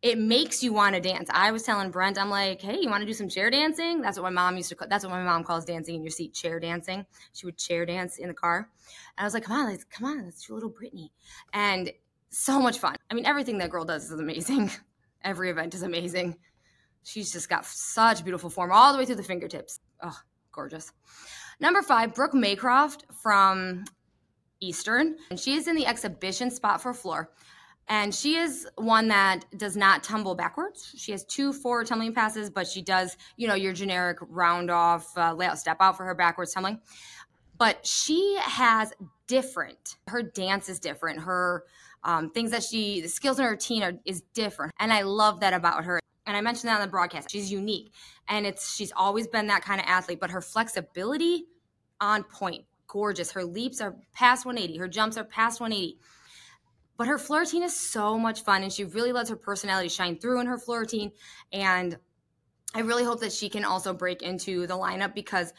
[0.00, 1.28] It makes you want to dance.
[1.32, 4.00] I was telling Brent, I'm like, hey, you want to do some chair dancing?
[4.00, 4.76] That's what my mom used to.
[4.76, 7.04] Call, that's what my mom calls dancing in your seat, chair dancing.
[7.32, 8.70] She would chair dance in the car,
[9.16, 11.10] and I was like, come on, let's come on, let's do a little Britney,
[11.52, 11.92] and
[12.30, 12.94] so much fun.
[13.10, 14.70] I mean, everything that girl does is amazing.
[15.24, 16.36] Every event is amazing.
[17.02, 19.80] She's just got such beautiful form all the way through the fingertips.
[20.02, 20.16] Oh,
[20.52, 20.92] gorgeous.
[21.58, 23.84] Number five, Brooke Maycroft from
[24.60, 25.16] Eastern.
[25.30, 27.30] And she is in the exhibition spot for floor.
[27.88, 30.92] And she is one that does not tumble backwards.
[30.96, 35.16] She has two forward tumbling passes, but she does, you know, your generic round off
[35.16, 36.80] uh, layout step out for her backwards tumbling.
[37.56, 38.92] But she has
[39.26, 41.20] different, her dance is different.
[41.20, 41.64] Her
[42.04, 44.72] um, things that she, the skills in her routine are, is different.
[44.78, 45.98] And I love that about her.
[46.26, 47.30] And I mentioned that on the broadcast.
[47.30, 47.92] She's unique.
[48.28, 51.46] And it's, she's always been that kind of athlete, but her flexibility
[52.00, 53.32] on point gorgeous.
[53.32, 55.98] Her leaps are past 180, her jumps are past 180.
[56.98, 60.18] But her floor routine is so much fun, and she really lets her personality shine
[60.18, 61.12] through in her floor routine.
[61.52, 61.96] And
[62.74, 65.52] I really hope that she can also break into the lineup because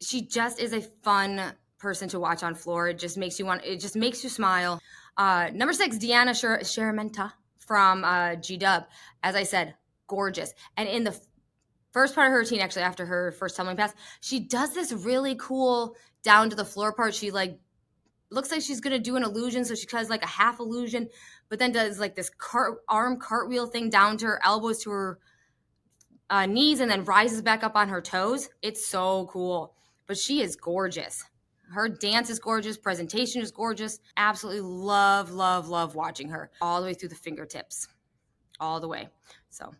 [0.00, 1.42] she just is a fun
[1.78, 2.88] person to watch on floor.
[2.88, 3.64] It just makes you want.
[3.64, 4.80] It just makes you smile.
[5.16, 8.84] Uh, number six, Deanna Sharamenta from uh, G Dub.
[9.24, 9.74] As I said,
[10.06, 10.54] gorgeous.
[10.76, 11.18] And in the
[11.92, 15.34] first part of her routine, actually after her first tumbling pass, she does this really
[15.34, 17.14] cool down to the floor part.
[17.14, 17.58] She like
[18.34, 21.08] looks like she's gonna do an illusion, so she does like a half illusion,
[21.48, 25.18] but then does like this cart arm cartwheel thing down to her elbows to her
[26.30, 28.48] uh, knees, and then rises back up on her toes.
[28.62, 29.74] It's so cool.
[30.06, 31.24] But she is gorgeous.
[31.72, 32.76] Her dance is gorgeous.
[32.76, 33.98] Presentation is gorgeous.
[34.16, 37.88] Absolutely love, love, love watching her all the way through the fingertips,
[38.60, 39.08] all the way.
[39.48, 39.72] So,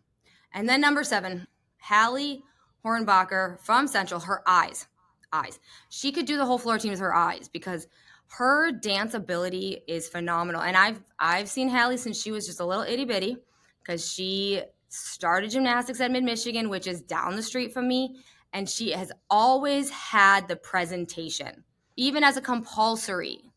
[0.53, 1.47] and then number seven,
[1.79, 2.41] Hallie
[2.83, 4.21] Hornbacher from Central.
[4.21, 4.87] Her eyes
[5.35, 5.59] eyes.
[5.89, 7.87] She could do the whole floor team with her eyes because
[8.27, 10.61] her dance ability is phenomenal.
[10.61, 13.37] And I've I've seen Hallie since she was just a little itty bitty
[13.81, 18.17] because she started gymnastics at Mid Michigan, which is down the street from me,
[18.53, 21.63] and she has always had the presentation,
[21.95, 23.51] even as a compulsory.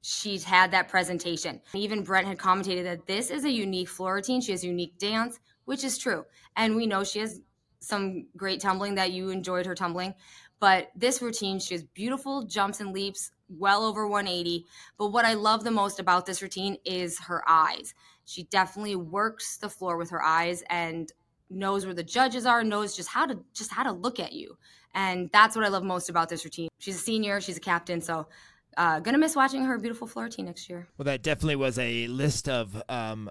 [0.00, 1.60] She's had that presentation.
[1.74, 4.40] Even Brent had commented that this is a unique floor routine.
[4.40, 6.24] She has unique dance, which is true.
[6.56, 7.40] And we know she has
[7.80, 10.14] some great tumbling that you enjoyed her tumbling.
[10.60, 14.66] But this routine, she has beautiful jumps and leaps, well over 180.
[14.98, 17.94] But what I love the most about this routine is her eyes.
[18.24, 21.10] She definitely works the floor with her eyes and
[21.50, 24.56] knows where the judges are, knows just how to just how to look at you.
[24.94, 26.68] And that's what I love most about this routine.
[26.78, 28.28] She's a senior, she's a captain, so
[28.76, 30.88] uh, gonna miss watching her beautiful floor routine next year.
[30.96, 33.30] Well, that definitely was a list of um,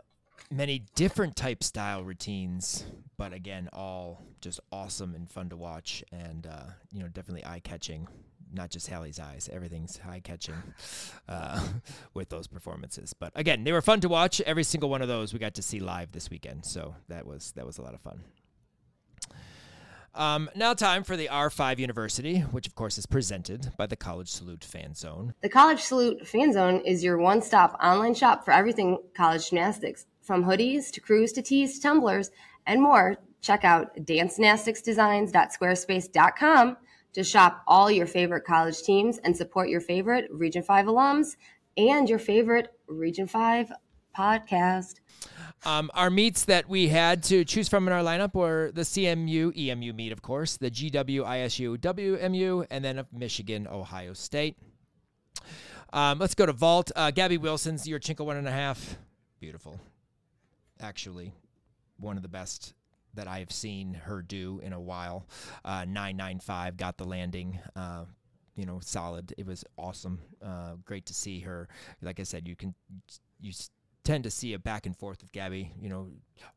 [0.51, 2.85] many different type style routines,
[3.17, 7.61] but again, all just awesome and fun to watch, and uh, you know, definitely eye
[7.63, 8.07] catching.
[8.53, 10.61] Not just Hallie's eyes; everything's eye catching
[11.27, 11.65] uh,
[12.13, 13.13] with those performances.
[13.13, 14.41] But again, they were fun to watch.
[14.41, 17.53] Every single one of those we got to see live this weekend, so that was
[17.53, 18.23] that was a lot of fun.
[20.17, 24.29] Um, now, time for the R5 University, which of course is presented by the College
[24.29, 25.35] Salute Fan Zone.
[25.41, 30.07] The College Salute Fan Zone is your one stop online shop for everything college gymnastics.
[30.23, 32.31] From hoodies to crews to tees to tumblers
[32.65, 36.77] and more, check out dancegymnasticsdesigns.squarespace.com
[37.17, 41.35] to shop all your favorite college teams and support your favorite Region 5 alums
[41.75, 43.71] and your favorite Region 5
[44.15, 44.99] podcast.
[45.65, 49.51] Um, our meets that we had to choose from in our lineup were the CMU
[49.57, 54.55] EMU meet, of course, the GW ISU WMU, and then Michigan Ohio State.
[55.91, 56.91] Um, let's go to vault.
[56.95, 58.99] Uh, Gabby Wilson's Yurchenko one and a half.
[59.39, 59.79] Beautiful
[60.79, 61.33] actually
[61.97, 62.75] one of the best
[63.17, 65.27] that I've seen her do in a while.
[65.65, 67.59] Uh, 995 got the landing.
[67.75, 68.05] Uh,
[68.55, 69.33] you know, solid.
[69.37, 70.19] It was awesome.
[70.43, 71.67] Uh, great to see her.
[72.01, 72.73] Like I said, you can
[73.39, 73.53] you
[74.03, 75.73] tend to see a back and forth with Gabby.
[75.79, 76.07] You know,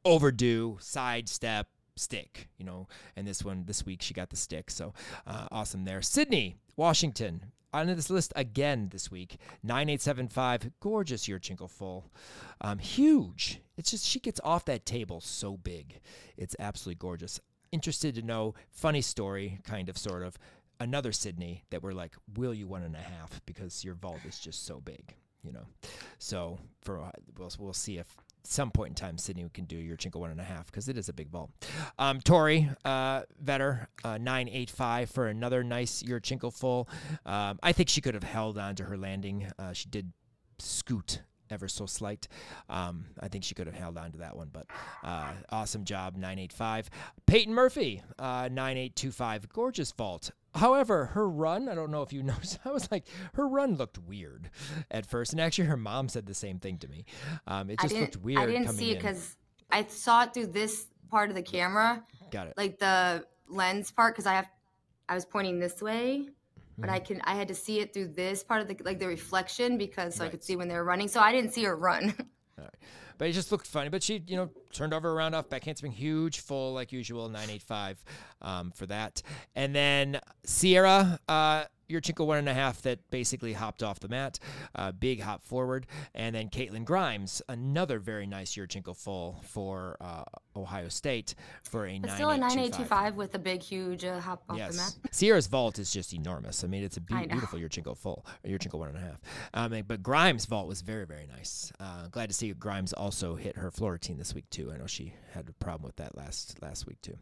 [0.05, 2.49] overdue, sidestep, stick.
[2.57, 4.71] You know, and this one this week she got the stick.
[4.71, 4.95] So
[5.27, 6.01] uh, awesome there.
[6.03, 7.53] Sydney, Washington.
[7.73, 12.11] On this list again this week, 9875, gorgeous Yurchenko full.
[12.61, 13.61] Um, huge.
[13.77, 16.01] It's just, she gets off that table so big.
[16.37, 17.41] It's absolutely gorgeous.
[17.71, 20.37] Interested to know, funny story, kind of, sort of
[20.81, 24.41] another Sydney that we're like, will you one and a half because your vault is
[24.41, 25.15] just so big,
[25.45, 25.67] you know.
[26.19, 26.99] So for
[27.39, 30.45] we'll, we'll see if some point in time Sydney can do Yurchenko one and a
[30.45, 31.51] half because it is a big vault.
[31.99, 36.89] Um, Tori uh, Vetter uh, nine eight five for another nice Yurchenko full.
[37.27, 39.51] Um, I think she could have held on to her landing.
[39.59, 40.13] Uh, she did
[40.59, 42.29] scoot ever so slight.
[42.69, 44.67] Um, I think she could have held on to that one, but
[45.03, 46.91] uh, awesome job, 985.
[47.27, 49.49] Peyton Murphy, uh, 9825.
[49.49, 50.31] Gorgeous vault.
[50.55, 53.99] However, her run, I don't know if you noticed, I was like, her run looked
[53.99, 54.51] weird
[54.91, 55.33] at first.
[55.33, 57.05] And actually, her mom said the same thing to me.
[57.47, 58.41] Um, it just looked weird.
[58.41, 59.37] I didn't see it because
[59.71, 62.03] I saw it through this part of the camera.
[62.31, 62.55] Got it.
[62.57, 64.49] Like the lens part, because I have,
[65.09, 66.29] I was pointing this way
[66.81, 67.15] but I mm-hmm.
[67.15, 70.15] can I had to see it through this part of the like the reflection because
[70.15, 70.29] so right.
[70.29, 71.09] I could see when they were running.
[71.09, 72.15] So I didn't see her run.
[73.21, 73.91] But it just looked funny.
[73.91, 78.03] But she, you know, turned over around off back handspring, huge, full like usual, 985
[78.41, 79.21] um, for that.
[79.55, 84.39] And then Sierra, uh, Yurchenko one and a half that basically hopped off the mat,
[84.75, 90.25] uh, big hop forward, and then Caitlin Grimes, another very nice Yurchenko full for uh,
[90.57, 94.21] Ohio State for a still a nine eight two five with a big huge uh,
[94.21, 94.71] hop off yes.
[94.71, 94.95] the mat.
[95.13, 96.65] Sierra's vault is just enormous.
[96.65, 99.21] I mean, it's a be- beautiful Yurchenko full, Yurchenko one and a half.
[99.55, 101.73] Um, but Grimes' vault was very very nice.
[101.81, 104.71] Uh, glad to see Grimes also hit her floor routine this week too.
[104.73, 107.17] I know she had a problem with that last last week too.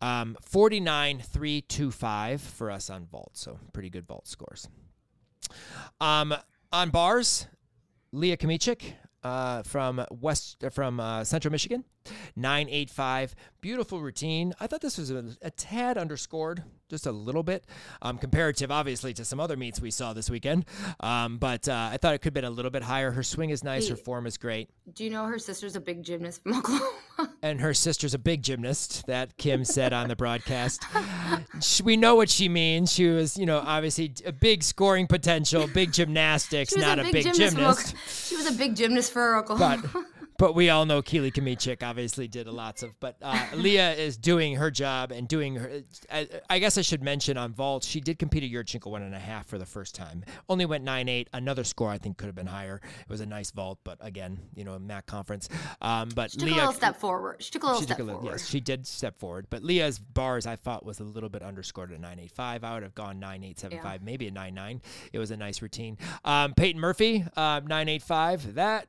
[0.00, 4.68] Um, 49.325 for us on vault, so pretty good vault scores.
[6.00, 6.34] Um,
[6.72, 7.46] on bars,
[8.12, 8.92] Leah Kmieciak
[9.24, 11.84] uh, from West uh, from uh, Central Michigan,
[12.36, 13.34] 985.
[13.60, 14.54] Beautiful routine.
[14.60, 17.64] I thought this was a, a tad underscored just a little bit,
[18.00, 20.64] um, comparative, obviously, to some other meets we saw this weekend.
[21.00, 23.10] Um, but uh, I thought it could have been a little bit higher.
[23.10, 23.88] Her swing is nice.
[23.88, 24.70] Her form is great.
[24.94, 26.90] Do you know her sister's a big gymnast from Oklahoma?
[27.42, 29.06] and her sister's a big gymnast.
[29.06, 30.82] That Kim said on the broadcast.
[31.84, 32.92] we know what she means.
[32.92, 37.30] She was, you know, obviously a big scoring potential, big gymnastics, not a big, a
[37.30, 37.94] big gymnast.
[38.08, 39.82] She was a big gymnast for Oklahoma.
[39.92, 40.02] But,
[40.38, 42.98] but we all know Keeley Kmieciak obviously did a lots of.
[43.00, 45.82] But uh, Leah is doing her job and doing her.
[46.10, 49.14] I, I, guess I should mention on vault she did compete at Yurchenko one and
[49.14, 50.24] a half for the first time.
[50.48, 51.28] Only went nine eight.
[51.32, 52.80] Another score I think could have been higher.
[53.00, 55.48] It was a nice vault, but again, you know, MAC conference.
[55.82, 57.42] Um, but she took Leah, a little step forward.
[57.42, 58.38] She took a little step a little, forward.
[58.38, 59.48] Yes, she did step forward.
[59.50, 62.62] But Leah's bars I thought was a little bit underscored at nine eight five.
[62.62, 64.06] I would have gone nine eight seven five, yeah.
[64.06, 64.82] maybe a nine nine.
[65.12, 65.98] It was a nice routine.
[66.24, 68.54] Um, Peyton Murphy, uh, nine eight five.
[68.54, 68.86] That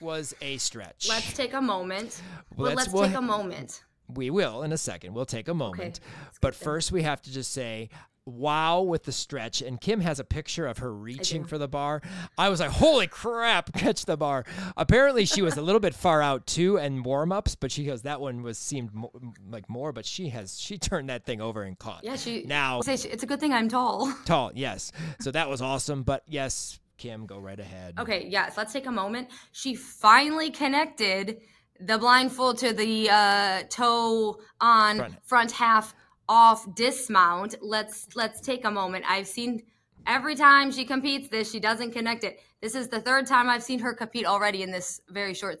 [0.00, 1.08] was a stretch.
[1.08, 2.20] Let's take a moment.
[2.56, 3.82] Well, let's, let's we'll, take a moment.
[4.08, 5.14] We will in a second.
[5.14, 6.00] We'll take a moment.
[6.02, 6.38] Okay.
[6.40, 7.90] But first, we have to just say,
[8.26, 9.62] wow with the stretch.
[9.62, 12.02] And Kim has a picture of her reaching for the bar.
[12.36, 14.44] I was like, holy crap, catch the bar.
[14.76, 18.02] Apparently, she was a little bit far out too and warm ups, but she goes,
[18.02, 19.12] that one was seemed mo-
[19.48, 22.02] like more, but she has, she turned that thing over and caught.
[22.02, 24.12] Yeah, she, now, say it's a good thing I'm tall.
[24.24, 24.92] Tall, yes.
[25.20, 26.02] So that was awesome.
[26.02, 27.94] But yes, Kim, go right ahead.
[27.98, 29.28] Okay, yes, let's take a moment.
[29.52, 31.40] She finally connected
[31.78, 35.14] the blind full to the uh, toe on front.
[35.24, 35.94] front half
[36.28, 37.54] off dismount.
[37.60, 39.04] Let's let's take a moment.
[39.08, 39.62] I've seen
[40.06, 42.40] every time she competes this, she doesn't connect it.
[42.60, 45.58] This is the third time I've seen her compete already in this very short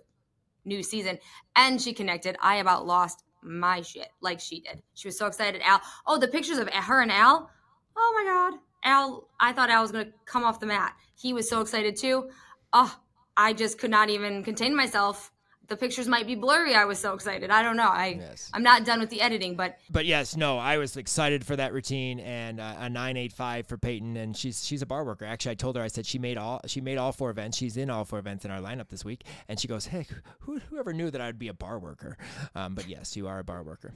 [0.64, 1.18] new season,
[1.54, 2.36] and she connected.
[2.40, 4.82] I about lost my shit like she did.
[4.94, 5.60] She was so excited.
[5.62, 7.50] Al, oh, the pictures of her and Al.
[7.96, 8.60] Oh my god.
[8.84, 10.94] Al, I thought Al was going to come off the mat.
[11.16, 12.30] He was so excited too.
[12.72, 12.94] Oh,
[13.36, 15.32] I just could not even contain myself.
[15.68, 16.74] The pictures might be blurry.
[16.76, 17.50] I was so excited.
[17.50, 17.88] I don't know.
[17.88, 18.50] I yes.
[18.54, 21.72] I'm not done with the editing, but but yes, no, I was excited for that
[21.72, 25.24] routine and uh, a 985 for Peyton, and she's she's a bar worker.
[25.24, 27.56] Actually, I told her I said she made all she made all four events.
[27.56, 30.06] She's in all four events in our lineup this week, and she goes, "Hey,
[30.40, 32.16] who, whoever knew that I'd be a bar worker?"
[32.54, 33.92] Um, but yes, you are a bar worker.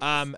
[0.00, 0.36] Um,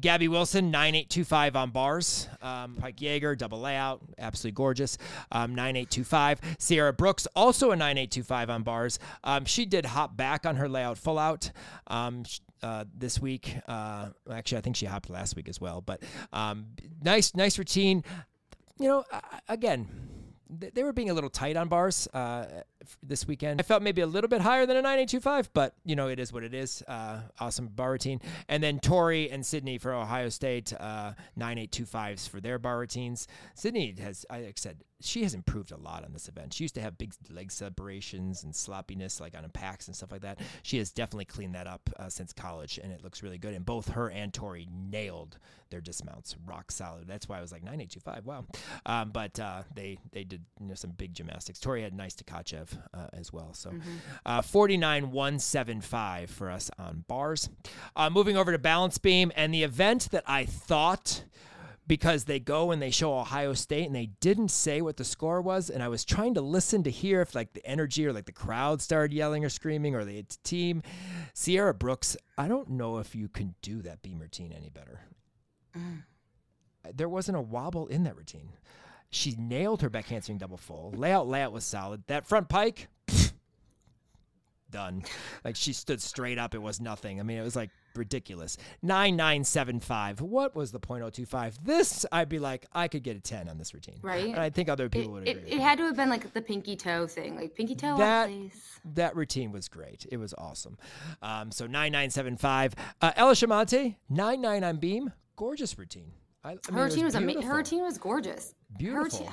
[0.00, 2.28] Gabby Wilson, 9825 on bars.
[2.42, 4.98] Um, Pike Jaeger, double layout, absolutely gorgeous.
[5.30, 6.40] Um, 9825.
[6.58, 8.98] Sierra Brooks, also a 9825 on bars.
[9.24, 11.50] Um, she did hop back on her layout full out.
[11.86, 12.24] Um,
[12.62, 15.80] uh, this week, uh, actually, I think she hopped last week as well.
[15.80, 16.66] But um,
[17.02, 18.02] nice, nice routine.
[18.78, 19.04] You know,
[19.48, 19.86] again,
[20.48, 22.46] they were being a little tight on bars uh,
[23.02, 23.60] this weekend.
[23.60, 26.32] I felt maybe a little bit higher than a 9825, but you know, it is
[26.32, 26.82] what it is.
[26.86, 28.20] Uh, awesome bar routine.
[28.48, 33.28] And then Tori and Sydney for Ohio State, uh, 9825s for their bar routines.
[33.54, 36.54] Sydney has, like I said, she has improved a lot on this event.
[36.54, 40.22] She used to have big leg separations and sloppiness like on packs and stuff like
[40.22, 40.40] that.
[40.62, 43.54] She has definitely cleaned that up uh, since college, and it looks really good.
[43.54, 45.38] And both her and Tori nailed
[45.70, 47.06] their dismounts, rock solid.
[47.06, 48.26] That's why I was like 9825.
[48.26, 48.46] Wow.
[48.86, 51.58] Um, but uh, they they did you know some big gymnastics.
[51.58, 52.14] Tori had nice
[52.94, 53.52] Uh, as well.
[53.52, 53.96] So mm-hmm.
[54.24, 57.48] uh, 49 175 for us on bars.
[57.94, 61.24] Uh, moving over to balance beam and the event that I thought
[61.86, 65.40] because they go and they show Ohio State and they didn't say what the score
[65.40, 65.70] was.
[65.70, 68.32] And I was trying to listen to hear if like the energy or like the
[68.32, 70.82] crowd started yelling or screaming or the team.
[71.32, 75.02] Sierra Brooks, I don't know if you can do that beam routine any better.
[75.76, 76.02] Mm.
[76.94, 78.50] There wasn't a wobble in that routine.
[79.16, 80.92] She nailed her back handspring double full.
[80.94, 82.02] Layout, layout was solid.
[82.06, 82.88] That front pike,
[84.70, 85.04] done.
[85.44, 86.54] Like she stood straight up.
[86.54, 87.18] It was nothing.
[87.18, 88.58] I mean, it was like ridiculous.
[88.82, 90.20] 9975.
[90.20, 91.54] What was the .025?
[91.64, 93.98] This, I'd be like, I could get a 10 on this routine.
[94.02, 94.26] Right.
[94.26, 95.50] And I think other people it, would agree.
[95.50, 97.96] It, it had to have been like the pinky toe thing, like pinky toe.
[97.96, 98.30] That,
[98.94, 100.06] that routine was great.
[100.10, 100.76] It was awesome.
[101.22, 102.74] Um, so 9975.
[103.00, 105.12] Uh, Ella Shamonte, 99 on beam.
[105.36, 106.12] Gorgeous routine.
[106.44, 107.42] I, I mean, her routine was, was amazing.
[107.42, 108.54] Her routine was gorgeous.
[108.78, 109.26] Beautiful.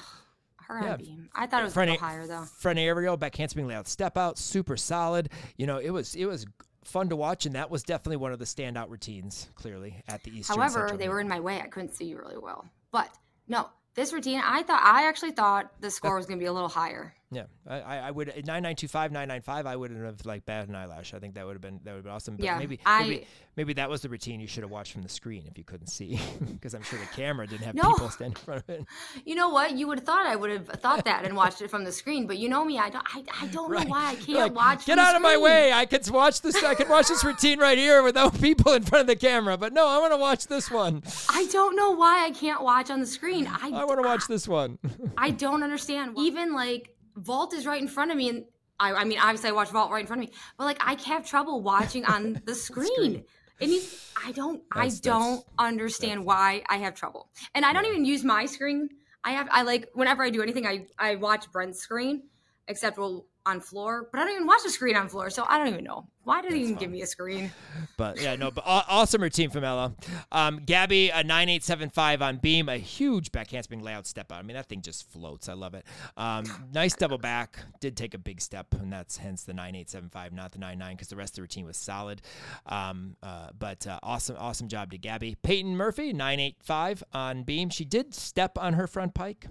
[0.68, 0.98] Her, her yeah.
[0.98, 1.30] beam.
[1.36, 2.46] I thought it was front, a little higher though.
[2.58, 5.30] Front aerial, back handspring layout, step out, super solid.
[5.58, 6.46] You know, it was it was
[6.84, 9.50] fun to watch, and that was definitely one of the standout routines.
[9.56, 10.58] Clearly at the Eastern.
[10.58, 11.60] However, they were in my way.
[11.62, 12.66] I couldn't see you really well.
[12.92, 13.10] But
[13.48, 16.54] no, this routine, I thought I actually thought the score was going to be a
[16.54, 17.14] little higher.
[17.34, 19.66] Yeah, I, I would nine nine two five nine nine five.
[19.66, 21.14] I wouldn't have like batted an eyelash.
[21.14, 22.36] I think that would have been that would have been awesome.
[22.36, 25.02] But yeah, maybe I, maybe maybe that was the routine you should have watched from
[25.02, 26.20] the screen if you couldn't see,
[26.52, 27.94] because I'm sure the camera didn't have no.
[27.94, 28.86] people standing in front of it.
[29.26, 29.74] You know what?
[29.74, 32.28] You would have thought I would have thought that and watched it from the screen.
[32.28, 33.06] But you know me, I don't.
[33.16, 33.86] I, I don't right.
[33.86, 34.86] know why I can't like, watch.
[34.86, 35.72] Get out of my way!
[35.72, 36.62] I could watch this.
[36.64, 39.58] I could watch this routine right here without people in front of the camera.
[39.58, 41.04] But no, I want to watch this one.
[41.30, 43.48] I don't know why I can't watch on the screen.
[43.48, 44.78] I I want to watch this one.
[45.18, 46.18] I don't understand.
[46.18, 48.46] Even like Vault is right in front of me, and
[48.80, 50.98] I, I mean, obviously, I watch Vault right in front of me, but like, I
[51.06, 52.88] have trouble watching on the screen.
[52.88, 53.26] screen.
[53.62, 54.12] Needs.
[54.26, 54.62] I don't.
[54.76, 58.90] That's, I don't understand why I have trouble, and I don't even use my screen.
[59.24, 59.48] I have.
[59.52, 62.24] I like whenever I do anything, I I watch Brent's screen,
[62.68, 65.58] except well on floor, but I don't even watch the screen on floor, so I
[65.58, 66.08] don't even know.
[66.24, 66.80] Why did he even fun.
[66.82, 67.52] give me a screen?
[67.98, 69.94] But yeah, no, but awesome routine from Ella.
[70.32, 74.40] Um, Gabby, a 9875 on beam, a huge back handspring layout step out.
[74.40, 75.50] I mean, that thing just floats.
[75.50, 75.86] I love it.
[76.16, 77.60] Um, nice double back.
[77.82, 81.16] Did take a big step, and that's hence the 9875, not the 99, because the
[81.16, 82.22] rest of the routine was solid.
[82.66, 85.36] Um, uh, but uh, awesome, awesome job to Gabby.
[85.44, 87.70] Peyton Murphy, 985 on beam.
[87.70, 89.48] She did step on her front pike,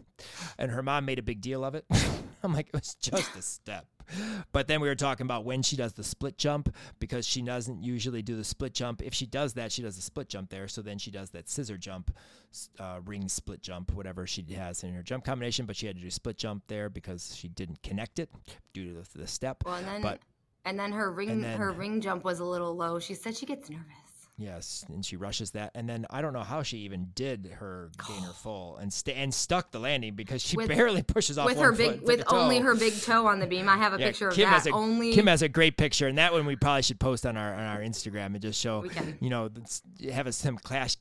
[0.59, 1.85] and her mom made a big deal of it.
[2.43, 3.87] I'm like, it was just a step.
[4.53, 7.83] But then we were talking about when she does the split jump because she doesn't
[7.83, 9.03] usually do the split jump.
[9.03, 10.69] If she does that, she does the split jump there.
[10.69, 12.15] So then she does that scissor jump,
[12.79, 15.67] uh, ring split jump, whatever she has in her jump combination.
[15.67, 18.31] But she had to do split jump there because she didn't connect it
[18.73, 19.63] due to the, the step.
[19.65, 20.21] Well, and then, but,
[20.65, 22.99] and then her ring then, her ring jump was a little low.
[22.99, 24.12] She said she gets nervous.
[24.39, 27.91] Yes, and she rushes that, and then I don't know how she even did her
[28.09, 31.59] gainer full and st- and stuck the landing because she with, barely pushes off with
[31.59, 33.69] her big with only her big toe on the beam.
[33.69, 34.47] I have a yeah, picture of that.
[34.47, 37.27] Has a, only Kim has a great picture, and that one we probably should post
[37.27, 38.85] on our on our Instagram and just show
[39.21, 39.51] you know
[40.11, 40.97] have a some clash,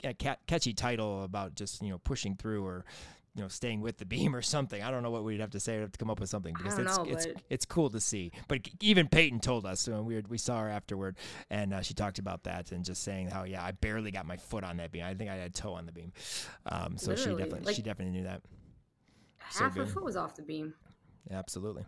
[0.45, 2.85] catchy title about just you know pushing through or
[3.35, 4.83] you know, staying with the beam or something.
[4.83, 5.75] I don't know what we'd have to say.
[5.75, 8.31] We'd have to come up with something because it's know, it's it's cool to see.
[8.47, 11.15] But even Peyton told us when we were, we saw her afterward,
[11.49, 14.37] and uh, she talked about that and just saying how yeah, I barely got my
[14.37, 15.03] foot on that beam.
[15.03, 16.11] I think I had toe on the beam.
[16.65, 18.41] Um, so Literally, she definitely like, she definitely knew that.
[19.37, 20.73] Half so her foot was off the beam.
[21.29, 21.85] Absolutely.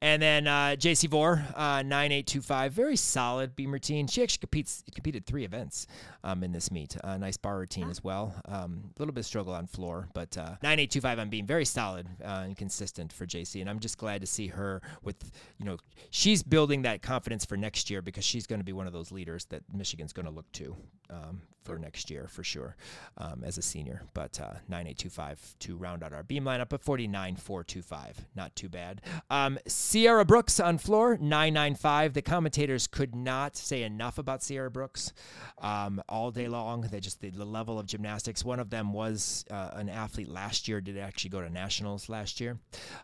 [0.00, 4.06] And then uh, JC Vore, uh, 9825, very solid beam routine.
[4.06, 5.86] She actually competes, competed three events
[6.22, 6.96] um, in this meet.
[7.04, 8.34] Uh, nice bar routine as well.
[8.46, 12.08] A um, little bit of struggle on floor, but uh, 9825 on beam, very solid
[12.24, 13.60] uh, and consistent for JC.
[13.60, 15.76] And I'm just glad to see her with, you know,
[16.10, 19.12] she's building that confidence for next year because she's going to be one of those
[19.12, 20.76] leaders that Michigan's going to look to
[21.10, 22.76] um, for next year for sure
[23.18, 24.02] um, as a senior.
[24.14, 29.00] But uh, 9825 to round out our beam lineup, but 49425, not too bad.
[29.30, 32.14] Um, Sierra Brooks on floor, 995.
[32.14, 35.12] The commentators could not say enough about Sierra Brooks
[35.58, 36.82] um, all day long.
[36.82, 38.44] They just, the, the, level of gymnastics.
[38.44, 42.40] One of them was uh, an athlete last year, did actually go to nationals last
[42.40, 42.58] year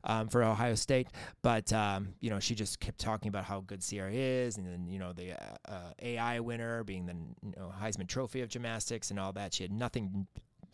[0.04, 1.08] um, for Ohio State.
[1.42, 4.88] But, um, you know, she just kept talking about how good Sierra is and then,
[4.88, 9.10] you know, the uh, uh AI winner being the you know, Heisman Trophy of gymnastics
[9.10, 9.54] and all that.
[9.54, 10.26] She had nothing,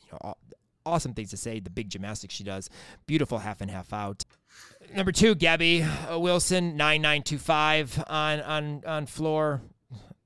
[0.04, 0.34] you know,
[0.86, 1.60] awesome things to say.
[1.60, 2.70] The big gymnastics she does,
[3.06, 4.24] beautiful half and half out.
[4.94, 9.60] Number two, Gabby uh, Wilson, nine nine two five on on on floor.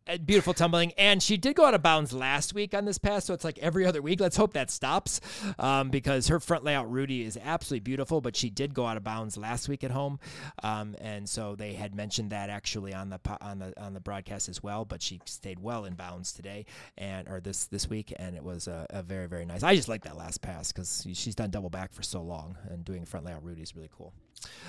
[0.08, 3.26] Uh, Beautiful tumbling, and she did go out of bounds last week on this pass,
[3.26, 4.18] so it's like every other week.
[4.18, 5.20] Let's hope that stops,
[5.58, 8.20] um, because her front layout Rudy is absolutely beautiful.
[8.20, 10.18] But she did go out of bounds last week at home,
[10.62, 14.48] um, and so they had mentioned that actually on the on the on the broadcast
[14.48, 14.84] as well.
[14.84, 16.64] But she stayed well in bounds today,
[16.96, 19.62] and or this this week, and it was a, a very very nice.
[19.62, 22.84] I just like that last pass because she's done double back for so long, and
[22.84, 24.14] doing front layout Rudy is really cool.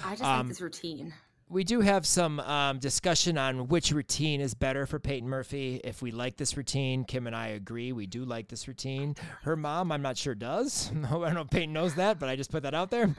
[0.03, 1.13] I just Um, like this routine.
[1.49, 5.81] We do have some um, discussion on which routine is better for Peyton Murphy.
[5.83, 7.91] If we like this routine, Kim and I agree.
[7.91, 9.17] We do like this routine.
[9.41, 10.89] Her mom, I'm not sure, does.
[11.05, 13.13] I don't know if Peyton knows that, but I just put that out there.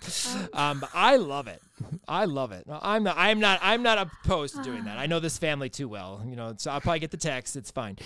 [0.54, 1.60] Um, but I love it.
[2.08, 2.66] I love it.
[2.70, 3.16] I'm not.
[3.18, 3.58] I'm not.
[3.62, 4.96] I'm not opposed to doing that.
[4.96, 6.22] I know this family too well.
[6.26, 7.54] You know, so I'll probably get the text.
[7.54, 7.98] It's fine.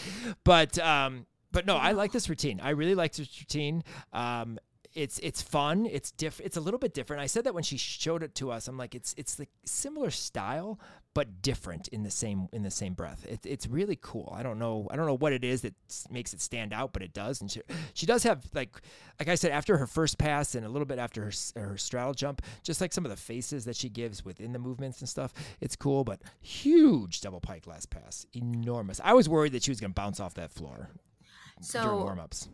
[0.43, 2.59] But um, but no, I like this routine.
[2.61, 3.85] I really like this routine.
[4.13, 4.59] Um,
[4.97, 5.85] it's it's fun.
[5.85, 6.41] It's diff.
[6.43, 7.23] It's a little bit different.
[7.23, 8.67] I said that when she showed it to us.
[8.67, 10.81] I'm like, it's it's the similar style,
[11.13, 13.27] but different in the same in the same breath.
[13.29, 14.33] It, it's really cool.
[14.35, 14.89] I don't know.
[14.91, 15.75] I don't know what it is that
[16.11, 17.43] makes it stand out, but it does.
[17.43, 17.61] And she
[17.93, 18.81] she does have like
[19.21, 22.15] like I said after her first pass and a little bit after her her straddle
[22.15, 25.35] jump, just like some of the faces that she gives within the movements and stuff.
[25.61, 28.99] It's cool, but huge double pike last pass, enormous.
[29.05, 30.89] I was worried that she was gonna bounce off that floor
[31.71, 32.49] during So warm ups.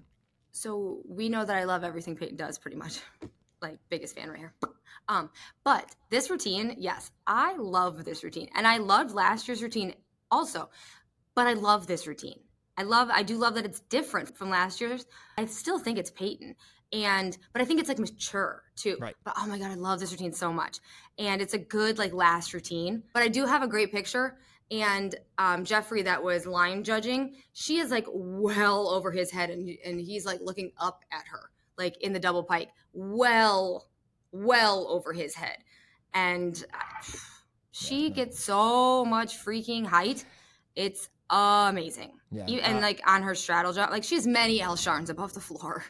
[0.53, 3.01] So we know that I love everything Peyton does pretty much.
[3.61, 4.55] Like biggest fan right here.
[5.09, 5.31] Um,
[5.65, 8.49] but this routine, yes, I love this routine.
[8.55, 9.95] And I loved last year's routine
[10.31, 10.71] also.
[11.35, 12.39] But I love this routine.
[12.77, 15.07] I love I do love that it's different from last year's.
[15.37, 16.55] I still think it's Peyton.
[16.93, 18.97] And but I think it's like mature too.
[19.01, 19.15] Right.
[19.25, 20.79] But oh my god, I love this routine so much.
[21.19, 23.03] And it's a good like last routine.
[23.15, 24.39] But I do have a great picture.
[24.71, 29.69] And um, Jeffrey, that was line judging, she is like well over his head, and
[29.85, 33.89] and he's like looking up at her, like in the double pike, well,
[34.31, 35.59] well over his head,
[36.15, 37.07] and uh,
[37.71, 40.25] she gets so much freaking height.
[40.75, 42.13] It's amazing.
[42.31, 45.35] Yeah, and uh, like on her straddle jump, like she has many L sharns above
[45.35, 45.85] the floor.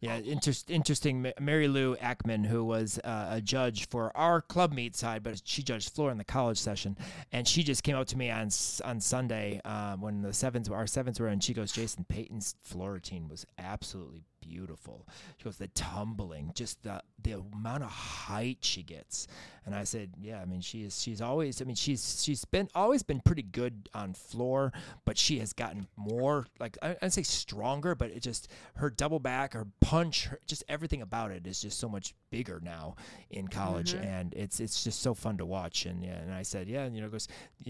[0.00, 1.32] Yeah, inter- interesting.
[1.40, 5.62] Mary Lou Ackman, who was uh, a judge for our club meet side, but she
[5.62, 6.98] judged floor in the college session,
[7.32, 8.50] and she just came out to me on
[8.84, 12.92] on Sunday um, when the sevens, our sevens were, and she goes, "Jason Peyton's floor
[12.92, 15.06] routine was absolutely beautiful."
[15.38, 19.26] She goes, "The tumbling, just the the amount of height she gets,"
[19.64, 22.68] and I said, "Yeah, I mean, she is she's always, I mean, she's she's been
[22.74, 24.72] always been pretty good on floor,
[25.04, 29.18] but she has gotten more like I, I'd say stronger, but it just her double
[29.18, 32.96] back, her punch, her, just everything about it is just so much bigger now
[33.30, 34.04] in college, mm-hmm.
[34.04, 35.86] and it's it's just so fun to watch.
[35.86, 37.28] And yeah, and I said, yeah, and, you know, goes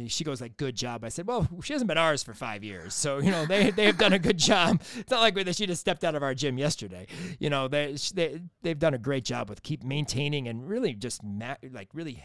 [0.08, 1.04] she goes like, good job.
[1.04, 3.86] I said, well, she hasn't been ours for five years, so you know they they
[3.86, 4.82] have done a good job.
[4.96, 6.65] It's not like that she just stepped out of our gym yesterday.
[7.38, 11.22] You know they they they've done a great job with keep maintaining and really just
[11.22, 12.22] ma- like really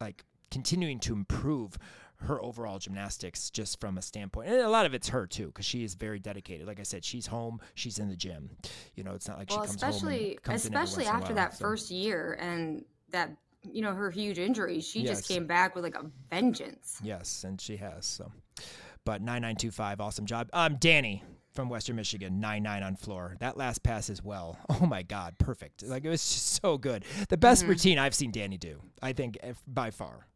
[0.00, 1.76] like continuing to improve
[2.20, 5.66] her overall gymnastics just from a standpoint and a lot of it's her too because
[5.66, 8.48] she is very dedicated like i said she's home she's in the gym
[8.94, 11.16] you know it's not like well, she comes especially and comes especially once in a
[11.18, 11.62] after while, that so.
[11.62, 13.36] first year and that
[13.70, 15.18] you know her huge injury, she Yes.
[15.18, 17.00] just came back with like a vengeance.
[17.02, 18.06] Yes, and she has.
[18.06, 18.30] So,
[19.04, 20.48] but nine nine two five, awesome job.
[20.52, 21.24] Um, Danny
[21.56, 23.36] from Western Michigan, nine nine on floor.
[23.40, 24.58] That last pass as well.
[24.80, 25.82] Oh my God, perfect!
[25.82, 27.04] Like it was just so good.
[27.30, 27.70] The best Mm-hmm.
[27.70, 30.26] routine I've seen Danny do, I think, if- by far.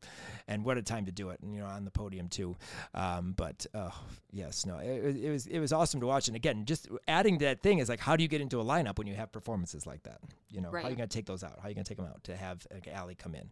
[0.49, 2.57] And what a time to do it, and you know, on the podium too.
[2.95, 3.91] Um, but uh,
[4.33, 6.27] yes, no, it, was- it was it was awesome to watch.
[6.29, 8.65] And again, just adding to that thing is like, how do you get into a
[8.65, 10.19] lineup when you have performances like that?
[10.51, 11.59] You know, how are you gonna take those out?
[11.61, 13.51] How are you gonna take them out to have like Allie come in?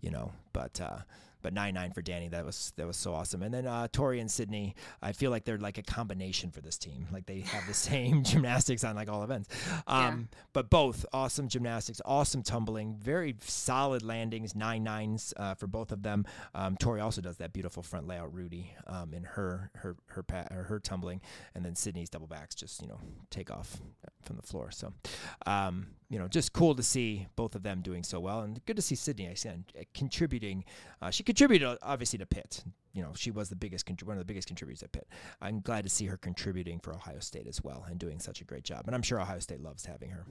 [0.00, 0.98] You know, but uh,
[1.42, 2.28] but nine nine for Danny.
[2.28, 3.42] That was that was so awesome.
[3.42, 6.76] And then uh, Tori and Sydney, I feel like they're like a combination for this
[6.78, 7.06] team.
[7.12, 9.48] Like they have the same gymnastics on like all events.
[9.86, 15.92] Um, But both awesome gymnastics, awesome tumbling, very solid landings, nine nines uh, for both
[15.92, 16.24] of them.
[16.54, 20.46] Um, Tori also does that beautiful front layout, Rudy, um, in her her her pa-
[20.50, 21.20] or her tumbling,
[21.54, 23.76] and then Sydney's double backs just you know take off
[24.24, 24.70] from the floor.
[24.70, 24.92] So,
[25.46, 28.76] um, you know, just cool to see both of them doing so well, and good
[28.76, 30.64] to see Sydney again uh, contributing.
[31.02, 32.64] Uh, she contributed uh, obviously to Pitt.
[32.92, 35.06] You know, she was the biggest one of the biggest contributors at Pitt.
[35.40, 38.44] I'm glad to see her contributing for Ohio State as well and doing such a
[38.44, 38.84] great job.
[38.86, 40.26] And I'm sure Ohio State loves having her.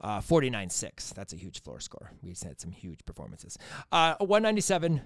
[0.00, 1.14] Uh, 49-6.
[1.14, 2.12] That's a huge floor score.
[2.22, 3.58] We had some huge performances.
[3.90, 5.00] Uh, 197,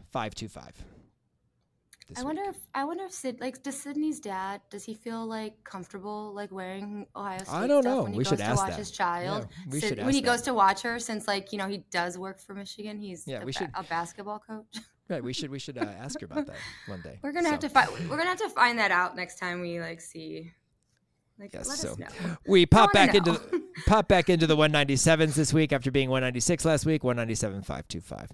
[2.08, 2.08] 525.
[2.08, 2.26] this I week.
[2.26, 6.32] wonder if I wonder if Sid like does Sydney's dad does he feel like comfortable
[6.34, 8.02] like wearing Ohio State I don't stuff know.
[8.04, 8.78] when he We goes should to watch that.
[8.78, 9.48] his child?
[9.50, 11.78] Yeah, we Sid- should when he goes to watch her, since like you know he
[11.90, 14.66] does work for Michigan, he's Yeah, a, we ba- should- a basketball coach.
[15.06, 17.18] Right, we should we should uh, ask her about that one day.
[17.22, 19.78] We're gonna have to find we're gonna have to find that out next time we
[19.78, 20.50] like see
[21.38, 21.94] Like, Yes, so
[22.48, 23.36] we pop back into know.
[23.38, 27.02] the, pop back into the 197s this week after being 196 last week.
[27.02, 28.30] 197.525.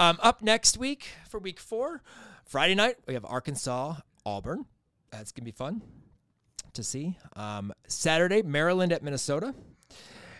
[0.00, 2.02] Um, up next week for week four,
[2.48, 4.64] Friday night we have Arkansas Auburn.
[5.10, 5.82] That's gonna be fun
[6.72, 7.18] to see.
[7.36, 9.54] Um, Saturday Maryland at Minnesota.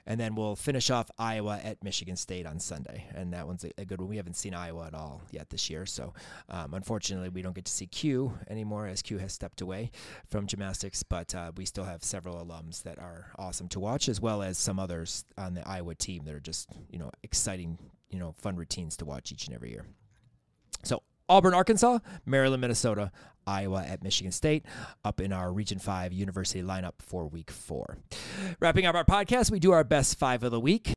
[0.06, 3.04] And then we'll finish off Iowa at Michigan State on Sunday.
[3.14, 4.08] And that one's a, a good one.
[4.08, 5.84] We haven't seen Iowa at all yet this year.
[5.84, 6.14] So
[6.48, 9.90] um, unfortunately, we don't get to see Q anymore as Q has stepped away
[10.30, 11.02] from gymnastics.
[11.02, 14.56] But uh, we still have several alums that are awesome to watch, as well as
[14.56, 17.76] some others on the Iowa team that are just, you know, exciting,
[18.08, 19.84] you know, fun routines to watch each and every year.
[20.84, 23.10] So Auburn, Arkansas, Maryland, Minnesota,
[23.46, 24.64] Iowa at Michigan State,
[25.04, 27.98] up in our Region 5 university lineup for week four.
[28.60, 30.94] Wrapping up our podcast, we do our best five of the week.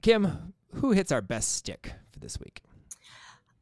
[0.00, 2.62] Kim, who hits our best stick for this week?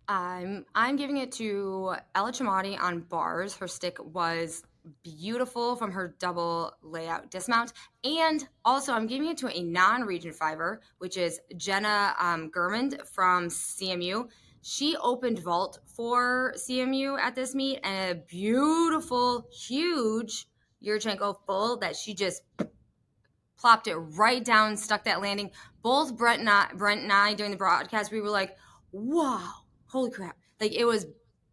[0.08, 3.54] I'm I'm giving it to Ella Chamati on bars.
[3.56, 4.64] Her stick was
[5.04, 10.80] beautiful from her double layout dismount, and also I'm giving it to a non-region fiver,
[10.98, 14.28] which is Jenna um, Germond from CMU.
[14.62, 20.46] She opened vault for CMU at this meet, and a beautiful, huge
[20.84, 22.42] Yurchenko full that she just
[23.58, 25.50] plopped it right down, stuck that landing.
[25.82, 28.56] Both Brent and I, Brent and I during the broadcast, we were like,
[28.92, 29.50] "Wow,
[29.86, 31.06] holy crap!" Like it was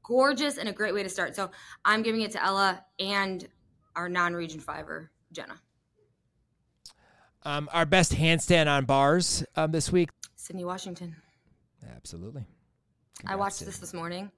[0.04, 1.36] gorgeous and a great way to start.
[1.36, 1.50] So
[1.86, 3.48] I'm giving it to Ella and
[3.96, 5.60] our non-region fiver, Jenna.
[7.44, 10.10] Um, our best handstand on bars um, this week.
[10.36, 11.16] Sydney Washington.
[11.96, 12.46] Absolutely.
[13.26, 14.32] I watched this this morning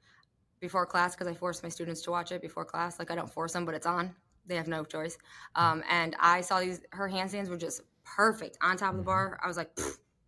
[0.59, 2.99] before class because I forced my students to watch it before class.
[2.99, 4.15] Like I don't force them, but it's on.
[4.45, 5.17] They have no choice.
[5.55, 6.81] Um, and I saw these.
[6.91, 9.39] Her handstands were just perfect on top of the bar.
[9.43, 9.77] I was like,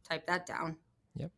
[0.08, 0.78] type that down.
[1.16, 1.32] Yep.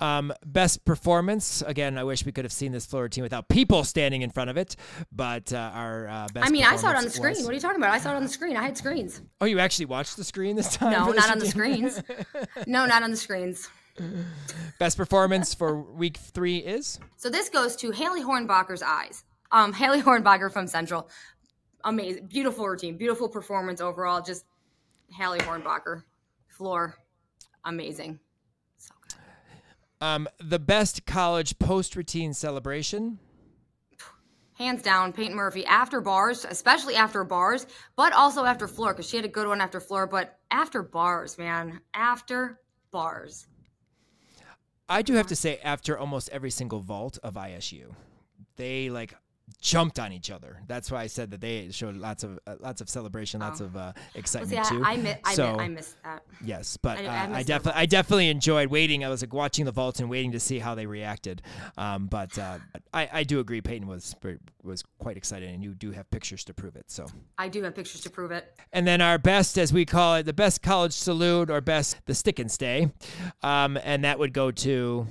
[0.00, 1.62] Um, best performance.
[1.66, 4.48] Again, I wish we could have seen this floor routine without people standing in front
[4.48, 4.76] of it.
[5.12, 6.46] But uh, our uh, best.
[6.46, 7.34] I mean, I saw it on the screen.
[7.34, 7.90] was- What are you talking about?
[7.92, 8.56] I saw it on the screen.
[8.56, 9.20] I had screens.
[9.40, 10.92] Oh, you actually watched the screen this time?
[10.92, 12.00] No, not on the screens.
[12.66, 13.68] No, not on the screens.
[14.78, 19.24] Best performance for week three is So this goes to Haley Hornbacher's eyes.
[19.50, 21.08] Um, Haley Hornbacher from Central.
[21.84, 24.20] Amazing, beautiful routine, beautiful performance overall.
[24.20, 24.44] Just
[25.10, 26.02] Haley Hornbacher,
[26.48, 26.96] floor,
[27.64, 28.18] amazing.
[28.76, 30.06] So good.
[30.06, 33.18] um, the best college post routine celebration.
[34.54, 39.16] Hands down, Peyton Murphy after bars, especially after bars, but also after floor because she
[39.16, 40.08] had a good one after floor.
[40.08, 42.58] But after bars, man, after
[42.90, 43.46] bars.
[44.88, 47.94] I do have to say, after almost every single vault of ISU,
[48.56, 49.14] they like
[49.60, 50.60] jumped on each other.
[50.66, 53.64] That's why I said that they showed lots of uh, lots of celebration, lots Oh.
[53.66, 54.82] of uh, Well, excitement see, too.
[54.84, 56.22] I, I, mi- I, so mi- I missed that.
[56.44, 59.04] yes, but I- uh, I I, definitely I definitely enjoyed waiting.
[59.04, 61.42] I was like watching the vault and waiting to see how they reacted.
[61.76, 62.58] Um, but uh,
[62.92, 64.14] I, I do agree, Peyton was
[64.62, 66.90] was quite excited, and you do have pictures to prove it.
[66.90, 67.06] So.
[67.38, 68.54] I do have pictures to prove it.
[68.72, 72.14] And then our best, as we call it, the best college salute or best the
[72.14, 72.90] stick and stay,
[73.42, 75.06] um, and that would go to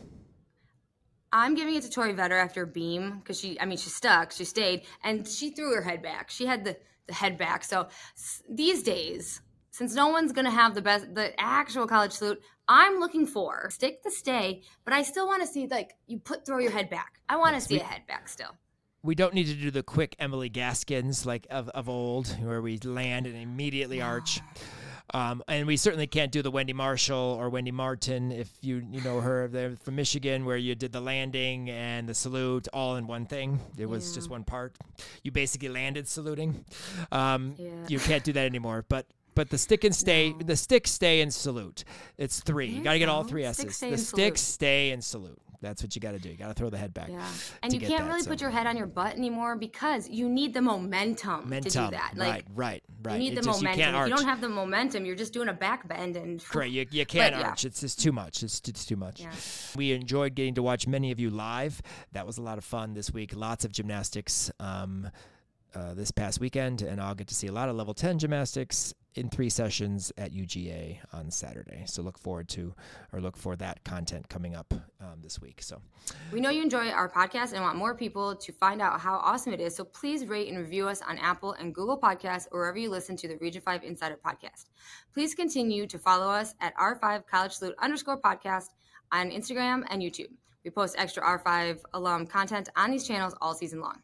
[1.37, 4.43] I'm giving it to Tori Vetter after Beam because she, I mean, she stuck, she
[4.43, 6.31] stayed, and she threw her head back.
[6.31, 6.75] She had the,
[7.05, 7.63] the head back.
[7.63, 12.11] So s- these days, since no one's going to have the best, the actual college
[12.13, 16.17] salute, I'm looking for stick the stay, but I still want to see, like, you
[16.17, 17.19] put, throw your head back.
[17.29, 18.55] I want to see we- a head back still.
[19.03, 22.79] we don't need to do the quick Emily Gaskins like of, of old, where we
[22.79, 24.41] land and immediately arch.
[25.13, 28.99] Um, and we certainly can't do the Wendy Marshall or Wendy Martin if you you
[29.01, 33.07] know her they're from Michigan where you did the landing and the salute all in
[33.07, 33.59] one thing.
[33.77, 34.75] It was just one part.
[35.23, 36.65] You basically landed saluting.
[37.11, 37.69] Um, Yeah.
[37.87, 38.85] You can't do that anymore.
[38.89, 40.39] But but the stick and stay, No.
[40.45, 41.83] the stick, stay, and salute.
[42.17, 42.69] It's three.
[42.69, 43.77] There You got to get all three Stick, S's.
[43.77, 44.39] stay, the stick, salute.
[44.39, 45.39] stay, and salute.
[45.61, 46.29] That's what you got to do.
[46.29, 47.09] You got to throw the head back.
[47.09, 47.25] Yeah.
[47.63, 48.29] And you can't that, really so.
[48.29, 52.13] put your head on your butt anymore because you need the momentum, to do that.
[52.15, 53.13] Like, right, right, right.
[53.13, 53.95] you need It the just- momentum.
[53.95, 56.71] You if you don't have the momentum, you're just doing a back bend and Correct.
[56.71, 57.49] You, you can't yeah.
[57.49, 57.65] arch.
[57.65, 58.43] It's just too much.
[58.43, 59.21] It's, it's too much.
[59.21, 59.31] Yeah.
[59.75, 61.81] We enjoyed getting to watch many of you live.
[62.11, 63.35] That was a lot of fun this week.
[63.35, 65.09] Lots of gymnastics um,
[65.73, 68.93] uh, this past weekend, and I'll get to see a lot of level 10 gymnastics
[69.17, 71.83] in three sessions at UGA on Saturday.
[71.87, 72.73] So look forward to,
[73.11, 75.61] or look for that content coming up um, this week.
[75.61, 75.81] So
[76.31, 79.53] We know you enjoy our podcast and want more people to find out how awesome
[79.53, 79.75] it is.
[79.75, 83.15] So please rate and review us on Apple and Google Podcasts or wherever you listen
[83.17, 84.65] to the Region 5 Insider podcast.
[85.13, 88.67] Please continue to follow us at R5 College Salute underscore podcast
[89.11, 90.31] on Instagram and YouTube.
[90.63, 94.01] We post extra R5 alum content on these channels all season long.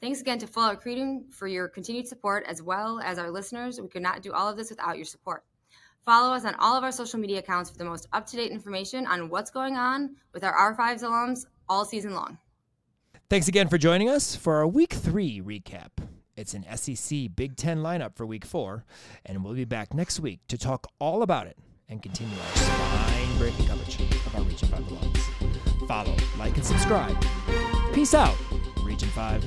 [0.00, 3.80] Thanks again to Full Out Recruiting for your continued support, as well as our listeners.
[3.80, 5.44] We could not do all of this without your support.
[6.04, 8.50] Follow us on all of our social media accounts for the most up to date
[8.50, 12.36] information on what's going on with our R5s alums all season long.
[13.30, 15.88] thanks again for joining us for our week three recap.
[16.36, 18.84] It's an SEC Big Ten lineup for week four,
[19.24, 21.56] and we'll be back next week to talk all about it
[21.88, 25.88] and continue our spine breaking coverage of our Region 5 alums.
[25.88, 27.16] Follow, like, and subscribe.
[27.94, 28.36] Peace out,
[28.82, 29.44] Region 5.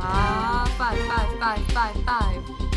[0.00, 2.69] 啊，拜拜，拜拜，拜。